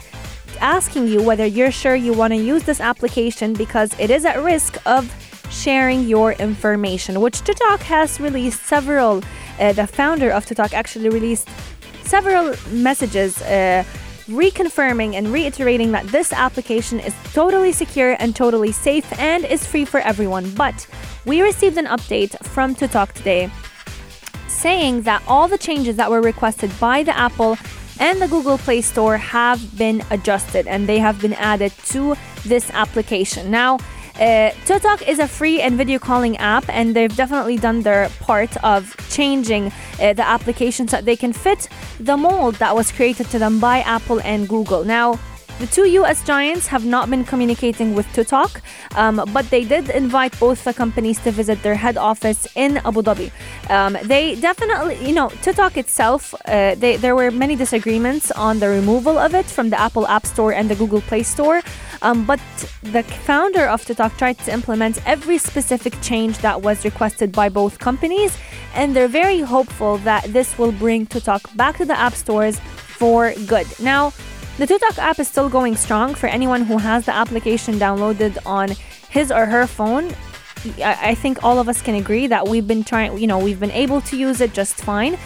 asking 0.61 1.09
you 1.09 1.21
whether 1.21 1.45
you're 1.45 1.73
sure 1.73 1.97
you 1.97 2.13
want 2.13 2.33
to 2.33 2.39
use 2.39 2.63
this 2.63 2.81
application 2.81 3.53
because 3.53 3.99
it 3.99 4.11
is 4.11 4.25
at 4.25 4.43
risk 4.43 4.79
of 4.87 5.13
sharing 5.51 6.05
your 6.05 6.33
information, 6.33 7.21
which 7.21 7.41
ToTok 7.43 7.81
has 7.81 8.21
released 8.21 8.63
several. 8.63 9.23
Uh, 9.59 9.73
the 9.73 9.87
founder 9.87 10.31
of 10.31 10.47
ToTok 10.47 10.73
actually 10.73 11.09
released 11.09 11.49
several 12.05 12.55
messages. 12.71 13.43
Uh, 13.43 13.83
reconfirming 14.27 15.15
and 15.15 15.29
reiterating 15.29 15.93
that 15.93 16.07
this 16.09 16.33
application 16.33 17.01
is 17.01 17.15
totally 17.33 17.73
secure 17.73 18.17
and 18.19 18.35
totally 18.35 18.73
safe 18.73 19.07
and 19.19 19.45
is 19.45 19.67
free 19.67 19.85
for 19.85 20.01
everyone. 20.01 20.51
But 20.55 20.87
we 21.25 21.43
received 21.43 21.79
an 21.79 21.87
update 21.87 22.37
from 22.45 22.75
ToTok 22.75 23.13
today 23.13 23.51
saying 24.49 25.03
that 25.03 25.23
all 25.29 25.49
the 25.49 25.59
changes 25.59 25.97
that 25.97 26.11
were 26.11 26.21
requested 26.21 26.71
by 26.81 27.03
the 27.03 27.17
Apple 27.17 27.57
and 28.01 28.21
the 28.21 28.29
Google 28.29 28.59
Play 28.59 28.81
Store 28.81 29.17
have 29.17 29.77
been 29.79 30.03
adjusted 30.11 30.67
and 30.67 30.89
they 30.89 30.99
have 30.99 31.21
been 31.21 31.35
added 31.35 31.73
to 31.87 32.17
this 32.45 32.71
application. 32.71 33.51
Now, 33.51 33.79
uh, 34.19 34.51
ToTok 34.65 35.07
is 35.07 35.19
a 35.19 35.29
free 35.29 35.61
and 35.61 35.77
video 35.77 35.99
calling 35.99 36.39
app, 36.39 36.65
and 36.71 36.97
they've 36.97 37.15
definitely 37.15 37.59
done 37.59 37.83
their 37.83 38.09
part 38.21 38.57
of 38.65 38.97
changing 39.11 39.67
uh, 40.01 40.15
the 40.15 40.27
application 40.27 40.89
so 40.89 40.97
that 40.97 41.05
they 41.05 41.17
can 41.17 41.35
fit 41.35 41.69
the 42.01 42.17
mold 42.17 42.55
that 42.57 42.75
was 42.75 42.91
created 42.91 43.27
to 43.31 43.39
them 43.39 43.61
by 43.61 43.81
Apple 43.81 44.21
and 44.23 44.49
Google. 44.49 44.85
Now, 44.85 45.19
the 45.59 45.67
two 45.67 45.87
US 46.01 46.23
giants 46.23 46.67
have 46.67 46.85
not 46.85 47.09
been 47.09 47.25
communicating 47.25 47.95
with 47.95 48.07
ToTok, 48.09 48.61
um, 48.95 49.23
but 49.33 49.49
they 49.49 49.65
did 49.65 49.89
invite 49.91 50.39
both 50.39 50.65
the 50.65 50.75
companies 50.75 51.19
to 51.21 51.31
visit 51.31 51.63
their 51.63 51.75
head 51.75 51.97
office 51.97 52.47
in 52.57 52.77
Abu 52.79 53.01
Dhabi. 53.01 53.31
Um, 53.71 53.97
they 54.05 54.35
definitely, 54.35 54.97
you 55.07 55.15
know, 55.15 55.29
ToTok 55.29 55.79
itself, 55.79 56.35
uh, 56.45 56.75
they, 56.75 56.97
there 56.97 57.17
were 57.17 57.31
many 57.31 57.57
disagreements 57.57 58.31
on 58.33 58.59
the 58.59 58.69
removal 58.69 59.17
of 59.17 59.35
it 59.35 59.47
from 59.47 59.71
the 59.71 59.81
Apple 59.81 60.07
App 60.09 60.27
Store 60.27 60.53
and 60.53 60.71
the 60.71 60.75
Google 60.75 61.01
Play 61.01 61.23
Store. 61.23 61.63
Um, 62.03 62.25
but 62.25 62.41
the 62.83 63.03
founder 63.03 63.67
of 63.67 63.85
ToTok 63.85 64.17
tried 64.19 64.39
to 64.41 64.53
implement 64.53 65.01
every 65.07 65.39
specific 65.39 65.95
change 66.03 66.39
that 66.39 66.63
was 66.63 66.85
requested 66.85 67.33
by 67.33 67.49
both 67.49 67.79
companies, 67.79 68.37
and 68.75 68.95
they're 68.95 69.09
very 69.09 69.41
hopeful 69.41 69.99
that 69.99 70.25
this 70.33 70.59
will 70.59 70.73
bring 70.73 71.07
ToTok 71.07 71.57
back 71.57 71.79
to 71.79 71.85
the 71.85 71.99
app 71.99 72.15
stores 72.15 72.59
for 72.99 73.33
good. 73.47 73.67
Now, 73.81 74.13
the 74.59 74.67
ToTok 74.67 74.99
app 74.99 75.19
is 75.19 75.29
still 75.29 75.49
going 75.49 75.77
strong 75.77 76.15
for 76.15 76.29
anyone 76.29 76.63
who 76.63 76.79
has 76.79 77.05
the 77.07 77.15
application 77.15 77.75
downloaded 77.75 78.39
on 78.47 78.71
his 79.11 79.31
or 79.31 79.47
her 79.47 79.67
phone. 79.67 80.15
I 80.83 81.15
think 81.15 81.45
all 81.45 81.59
of 81.59 81.69
us 81.69 81.81
can 81.81 81.95
agree 81.95 82.27
that 82.27 82.49
we've 82.49 82.67
been 82.67 82.83
trying, 82.83 83.19
you 83.19 83.27
know, 83.27 83.39
we've 83.39 83.61
been 83.61 83.71
able 83.71 84.01
to 84.01 84.17
use 84.17 84.41
it 84.41 84.53
just 84.53 84.75
fine. 84.75 85.17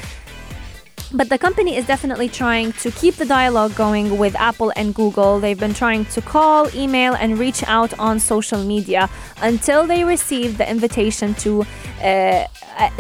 But 1.13 1.29
the 1.29 1.39
company 1.39 1.77
is 1.77 1.87
definitely 1.87 2.29
trying 2.29 2.73
to 2.85 2.91
keep 2.93 3.17
the 3.17 3.25
dialogue 3.27 3.75
going 3.75 4.17
with 4.17 4.37
Apple 4.37 4.73
and 4.77 4.95
Google. 4.95 5.41
They've 5.41 5.59
been 5.59 5.75
trying 5.75 6.05
to 6.07 6.21
call, 6.21 6.73
email, 6.73 7.15
and 7.15 7.37
reach 7.37 7.65
out 7.65 7.99
on 7.99 8.21
social 8.21 8.63
media 8.63 9.11
until 9.43 9.89
they 9.89 10.05
receive 10.05 10.57
the 10.57 10.71
invitation 10.71 11.35
to. 11.43 11.67
Uh, 12.01 12.47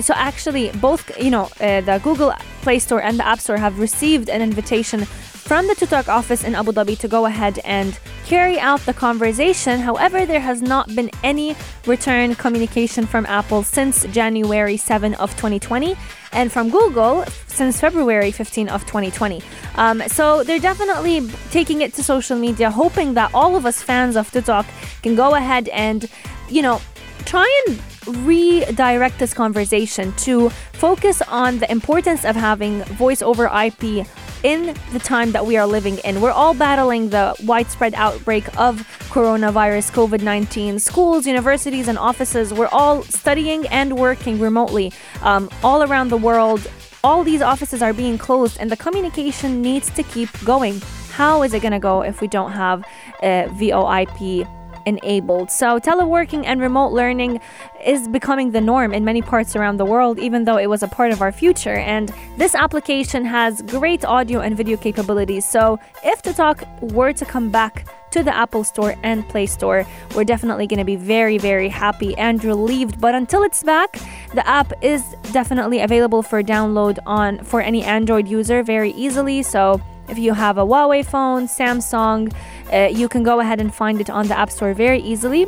so 0.00 0.12
actually, 0.16 0.72
both 0.72 1.16
you 1.22 1.30
know 1.30 1.48
uh, 1.60 1.82
the 1.82 2.00
Google 2.02 2.32
Play 2.62 2.80
Store 2.80 3.00
and 3.00 3.16
the 3.16 3.26
App 3.26 3.38
Store 3.38 3.58
have 3.58 3.78
received 3.78 4.28
an 4.28 4.42
invitation 4.42 5.04
from 5.04 5.68
the 5.68 5.74
ToTok 5.74 6.08
office 6.08 6.42
in 6.42 6.56
Abu 6.56 6.72
Dhabi 6.72 6.98
to 6.98 7.08
go 7.08 7.26
ahead 7.26 7.60
and 7.64 7.98
carry 8.26 8.58
out 8.58 8.80
the 8.86 8.94
conversation. 8.94 9.80
However, 9.80 10.26
there 10.26 10.40
has 10.40 10.62
not 10.62 10.94
been 10.96 11.10
any 11.22 11.56
return 11.86 12.34
communication 12.34 13.06
from 13.06 13.24
Apple 13.26 13.62
since 13.62 14.04
January 14.06 14.76
7 14.76 15.14
of 15.14 15.30
2020 15.30 15.96
and 16.32 16.50
from 16.52 16.70
Google 16.70 17.24
since 17.46 17.80
February 17.80 18.30
15 18.30 18.68
of 18.68 18.82
2020. 18.86 19.42
Um, 19.76 20.02
so 20.08 20.42
they're 20.44 20.58
definitely 20.58 21.28
taking 21.50 21.80
it 21.80 21.94
to 21.94 22.02
social 22.02 22.38
media, 22.38 22.70
hoping 22.70 23.14
that 23.14 23.30
all 23.34 23.56
of 23.56 23.66
us 23.66 23.82
fans 23.82 24.16
of 24.16 24.30
ToTok 24.30 24.66
can 25.02 25.14
go 25.14 25.34
ahead 25.34 25.68
and, 25.68 26.08
you 26.48 26.62
know, 26.62 26.80
try 27.24 27.46
and 27.66 27.80
redirect 28.26 29.18
this 29.18 29.34
conversation 29.34 30.12
to 30.14 30.50
focus 30.72 31.22
on 31.22 31.58
the 31.58 31.70
importance 31.70 32.24
of 32.24 32.34
having 32.34 32.82
voice 32.84 33.22
over 33.22 33.46
IP 33.46 34.06
in 34.42 34.74
the 34.92 34.98
time 34.98 35.32
that 35.32 35.46
we 35.46 35.56
are 35.56 35.66
living 35.66 35.98
in. 35.98 36.20
We're 36.20 36.30
all 36.30 36.54
battling 36.54 37.10
the 37.10 37.34
widespread 37.44 37.94
outbreak 37.94 38.46
of 38.58 38.86
coronavirus 39.10 39.92
COVID 39.92 40.22
19. 40.22 40.78
Schools, 40.78 41.26
universities, 41.26 41.88
and 41.88 41.98
offices, 41.98 42.52
we're 42.52 42.68
all 42.68 43.02
studying 43.02 43.66
and 43.68 43.98
working 43.98 44.38
remotely 44.38 44.92
um, 45.22 45.50
all 45.62 45.82
around 45.82 46.08
the 46.08 46.16
world. 46.16 46.70
All 47.02 47.24
these 47.24 47.42
offices 47.42 47.82
are 47.82 47.92
being 47.92 48.18
closed, 48.18 48.58
and 48.60 48.70
the 48.70 48.76
communication 48.76 49.62
needs 49.62 49.90
to 49.90 50.02
keep 50.02 50.28
going. 50.44 50.80
How 51.12 51.42
is 51.42 51.54
it 51.54 51.60
going 51.60 51.72
to 51.72 51.78
go 51.78 52.02
if 52.02 52.20
we 52.20 52.28
don't 52.28 52.52
have 52.52 52.84
uh, 53.22 53.48
VoIP 53.58 54.46
enabled. 54.86 55.50
So, 55.50 55.78
teleworking 55.78 56.44
and 56.44 56.60
remote 56.60 56.92
learning 56.92 57.40
is 57.84 58.08
becoming 58.08 58.52
the 58.52 58.60
norm 58.60 58.92
in 58.92 59.04
many 59.04 59.22
parts 59.22 59.56
around 59.56 59.78
the 59.78 59.84
world, 59.84 60.18
even 60.18 60.44
though 60.44 60.58
it 60.58 60.68
was 60.68 60.82
a 60.82 60.88
part 60.88 61.12
of 61.12 61.22
our 61.22 61.32
future. 61.32 61.76
And 61.76 62.12
this 62.36 62.54
application 62.54 63.24
has 63.24 63.62
great 63.62 64.04
audio 64.04 64.40
and 64.40 64.56
video 64.56 64.76
capabilities. 64.76 65.44
So, 65.44 65.78
if 66.04 66.22
ToTok 66.22 66.92
were 66.92 67.12
to 67.12 67.24
come 67.24 67.50
back 67.50 67.86
to 68.10 68.22
the 68.22 68.34
Apple 68.34 68.64
Store 68.64 68.94
and 69.02 69.28
Play 69.28 69.46
Store, 69.46 69.86
we're 70.14 70.24
definitely 70.24 70.66
going 70.66 70.78
to 70.78 70.84
be 70.84 70.96
very, 70.96 71.38
very 71.38 71.68
happy 71.68 72.16
and 72.16 72.42
relieved. 72.44 73.00
But 73.00 73.14
until 73.14 73.42
it's 73.42 73.62
back, 73.62 73.98
the 74.34 74.46
app 74.46 74.72
is 74.82 75.14
definitely 75.32 75.80
available 75.80 76.22
for 76.22 76.42
download 76.42 76.98
on 77.06 77.38
for 77.44 77.60
any 77.60 77.82
Android 77.82 78.26
user 78.26 78.62
very 78.62 78.90
easily. 78.92 79.42
So, 79.42 79.80
if 80.10 80.18
you 80.18 80.34
have 80.34 80.58
a 80.58 80.66
Huawei 80.66 81.04
phone, 81.04 81.46
Samsung, 81.46 82.34
uh, 82.72 82.88
you 82.92 83.08
can 83.08 83.22
go 83.22 83.40
ahead 83.40 83.60
and 83.60 83.72
find 83.72 84.00
it 84.00 84.10
on 84.10 84.26
the 84.26 84.36
App 84.38 84.50
Store 84.50 84.74
very 84.74 85.00
easily. 85.00 85.46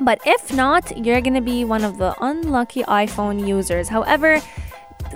But 0.00 0.20
if 0.24 0.52
not, 0.52 0.96
you're 0.96 1.20
going 1.20 1.34
to 1.34 1.40
be 1.40 1.64
one 1.64 1.84
of 1.84 1.98
the 1.98 2.14
unlucky 2.20 2.82
iPhone 2.84 3.46
users. 3.46 3.88
However, 3.88 4.40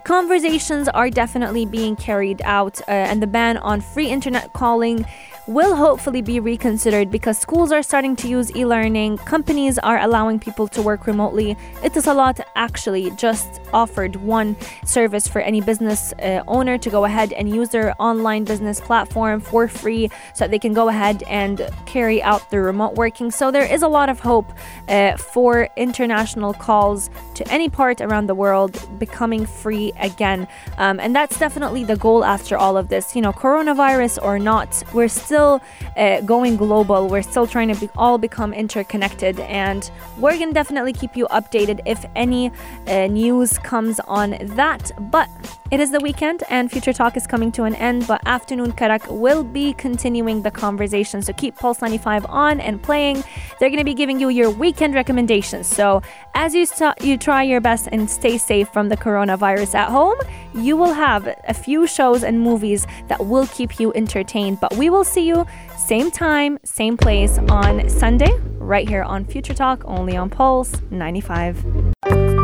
conversations 0.04 0.88
are 0.88 1.10
definitely 1.10 1.64
being 1.66 1.96
carried 1.96 2.42
out, 2.44 2.80
uh, 2.82 2.90
and 2.90 3.22
the 3.22 3.26
ban 3.26 3.56
on 3.58 3.80
free 3.80 4.08
internet 4.08 4.52
calling 4.52 5.06
will 5.46 5.76
hopefully 5.76 6.22
be 6.22 6.40
reconsidered 6.40 7.10
because 7.10 7.36
schools 7.36 7.70
are 7.70 7.82
starting 7.82 8.16
to 8.16 8.28
use 8.28 8.54
e 8.56 8.64
learning, 8.64 9.18
companies 9.18 9.78
are 9.78 9.98
allowing 10.00 10.38
people 10.38 10.66
to 10.66 10.80
work 10.80 11.06
remotely. 11.06 11.54
Etisalat 11.82 12.40
actually 12.56 13.10
just 13.12 13.60
offered 13.72 14.16
one 14.16 14.56
service 14.86 15.28
for 15.28 15.40
any 15.42 15.60
business 15.60 16.14
uh, 16.14 16.42
owner 16.48 16.78
to 16.78 16.88
go 16.88 17.04
ahead 17.04 17.32
and 17.34 17.54
use 17.54 17.68
their 17.68 17.94
online 17.98 18.44
business 18.44 18.80
platform 18.80 19.40
for 19.40 19.68
free 19.68 20.08
so 20.34 20.48
they 20.48 20.58
can 20.58 20.72
go 20.72 20.88
ahead 20.88 21.22
and 21.24 21.68
carry 21.84 22.22
out 22.22 22.48
their 22.50 22.62
remote 22.62 22.94
working. 22.94 23.30
So 23.30 23.50
there 23.50 23.70
is 23.70 23.82
a 23.82 23.88
lot 23.88 24.08
of 24.08 24.20
hope 24.20 24.50
uh, 24.88 25.16
for 25.18 25.68
international 25.76 26.54
calls 26.54 27.10
to 27.34 27.46
any 27.52 27.68
part 27.68 28.00
around 28.00 28.28
the 28.28 28.34
world 28.34 28.72
becoming 28.98 29.44
free 29.44 29.92
again. 30.00 30.48
Um, 30.78 30.98
and 31.00 31.14
that's 31.14 31.38
definitely 31.38 31.84
the 31.84 31.96
goal 31.96 32.24
after 32.24 32.56
all 32.56 32.78
of 32.78 32.88
this. 32.88 33.14
You 33.14 33.20
know, 33.20 33.32
coronavirus 33.32 34.22
or 34.22 34.38
not, 34.38 34.82
we're 34.94 35.08
still 35.08 35.33
still 35.34 35.60
uh, 35.96 36.20
going 36.20 36.56
global. 36.56 37.08
We're 37.08 37.22
still 37.22 37.46
trying 37.46 37.74
to 37.74 37.80
be, 37.80 37.90
all 37.96 38.18
become 38.18 38.54
interconnected, 38.54 39.40
and 39.40 39.90
we're 40.16 40.38
gonna 40.38 40.52
definitely 40.52 40.92
keep 40.92 41.16
you 41.16 41.26
updated 41.26 41.80
if 41.86 42.04
any 42.14 42.52
uh, 42.86 43.08
news 43.08 43.58
comes 43.58 43.98
on 44.06 44.36
that. 44.54 44.92
But 45.10 45.28
It 45.70 45.80
is 45.80 45.90
the 45.90 45.98
weekend 46.00 46.42
and 46.50 46.70
Future 46.70 46.92
Talk 46.92 47.16
is 47.16 47.26
coming 47.26 47.50
to 47.52 47.64
an 47.64 47.74
end, 47.74 48.06
but 48.06 48.20
Afternoon 48.26 48.72
Karak 48.72 49.10
will 49.10 49.42
be 49.42 49.72
continuing 49.72 50.42
the 50.42 50.50
conversation. 50.50 51.22
So 51.22 51.32
keep 51.32 51.56
Pulse 51.56 51.80
95 51.80 52.26
on 52.26 52.60
and 52.60 52.82
playing. 52.82 53.24
They're 53.58 53.70
going 53.70 53.78
to 53.78 53.84
be 53.84 53.94
giving 53.94 54.20
you 54.20 54.28
your 54.28 54.50
weekend 54.50 54.94
recommendations. 54.94 55.66
So 55.66 56.02
as 56.34 56.54
you, 56.54 56.66
st- 56.66 57.00
you 57.02 57.16
try 57.16 57.44
your 57.44 57.62
best 57.62 57.88
and 57.90 58.08
stay 58.08 58.36
safe 58.36 58.68
from 58.68 58.90
the 58.90 58.96
coronavirus 58.96 59.74
at 59.74 59.88
home, 59.88 60.18
you 60.54 60.76
will 60.76 60.92
have 60.92 61.26
a 61.48 61.54
few 61.54 61.86
shows 61.86 62.22
and 62.22 62.40
movies 62.40 62.86
that 63.08 63.24
will 63.24 63.46
keep 63.46 63.80
you 63.80 63.90
entertained. 63.94 64.60
But 64.60 64.76
we 64.76 64.90
will 64.90 65.04
see 65.04 65.26
you 65.26 65.46
same 65.78 66.10
time, 66.10 66.58
same 66.62 66.98
place 66.98 67.38
on 67.48 67.88
Sunday, 67.88 68.32
right 68.58 68.88
here 68.88 69.02
on 69.02 69.24
Future 69.24 69.54
Talk, 69.54 69.82
only 69.86 70.14
on 70.14 70.28
Pulse 70.28 70.74
95. 70.90 72.43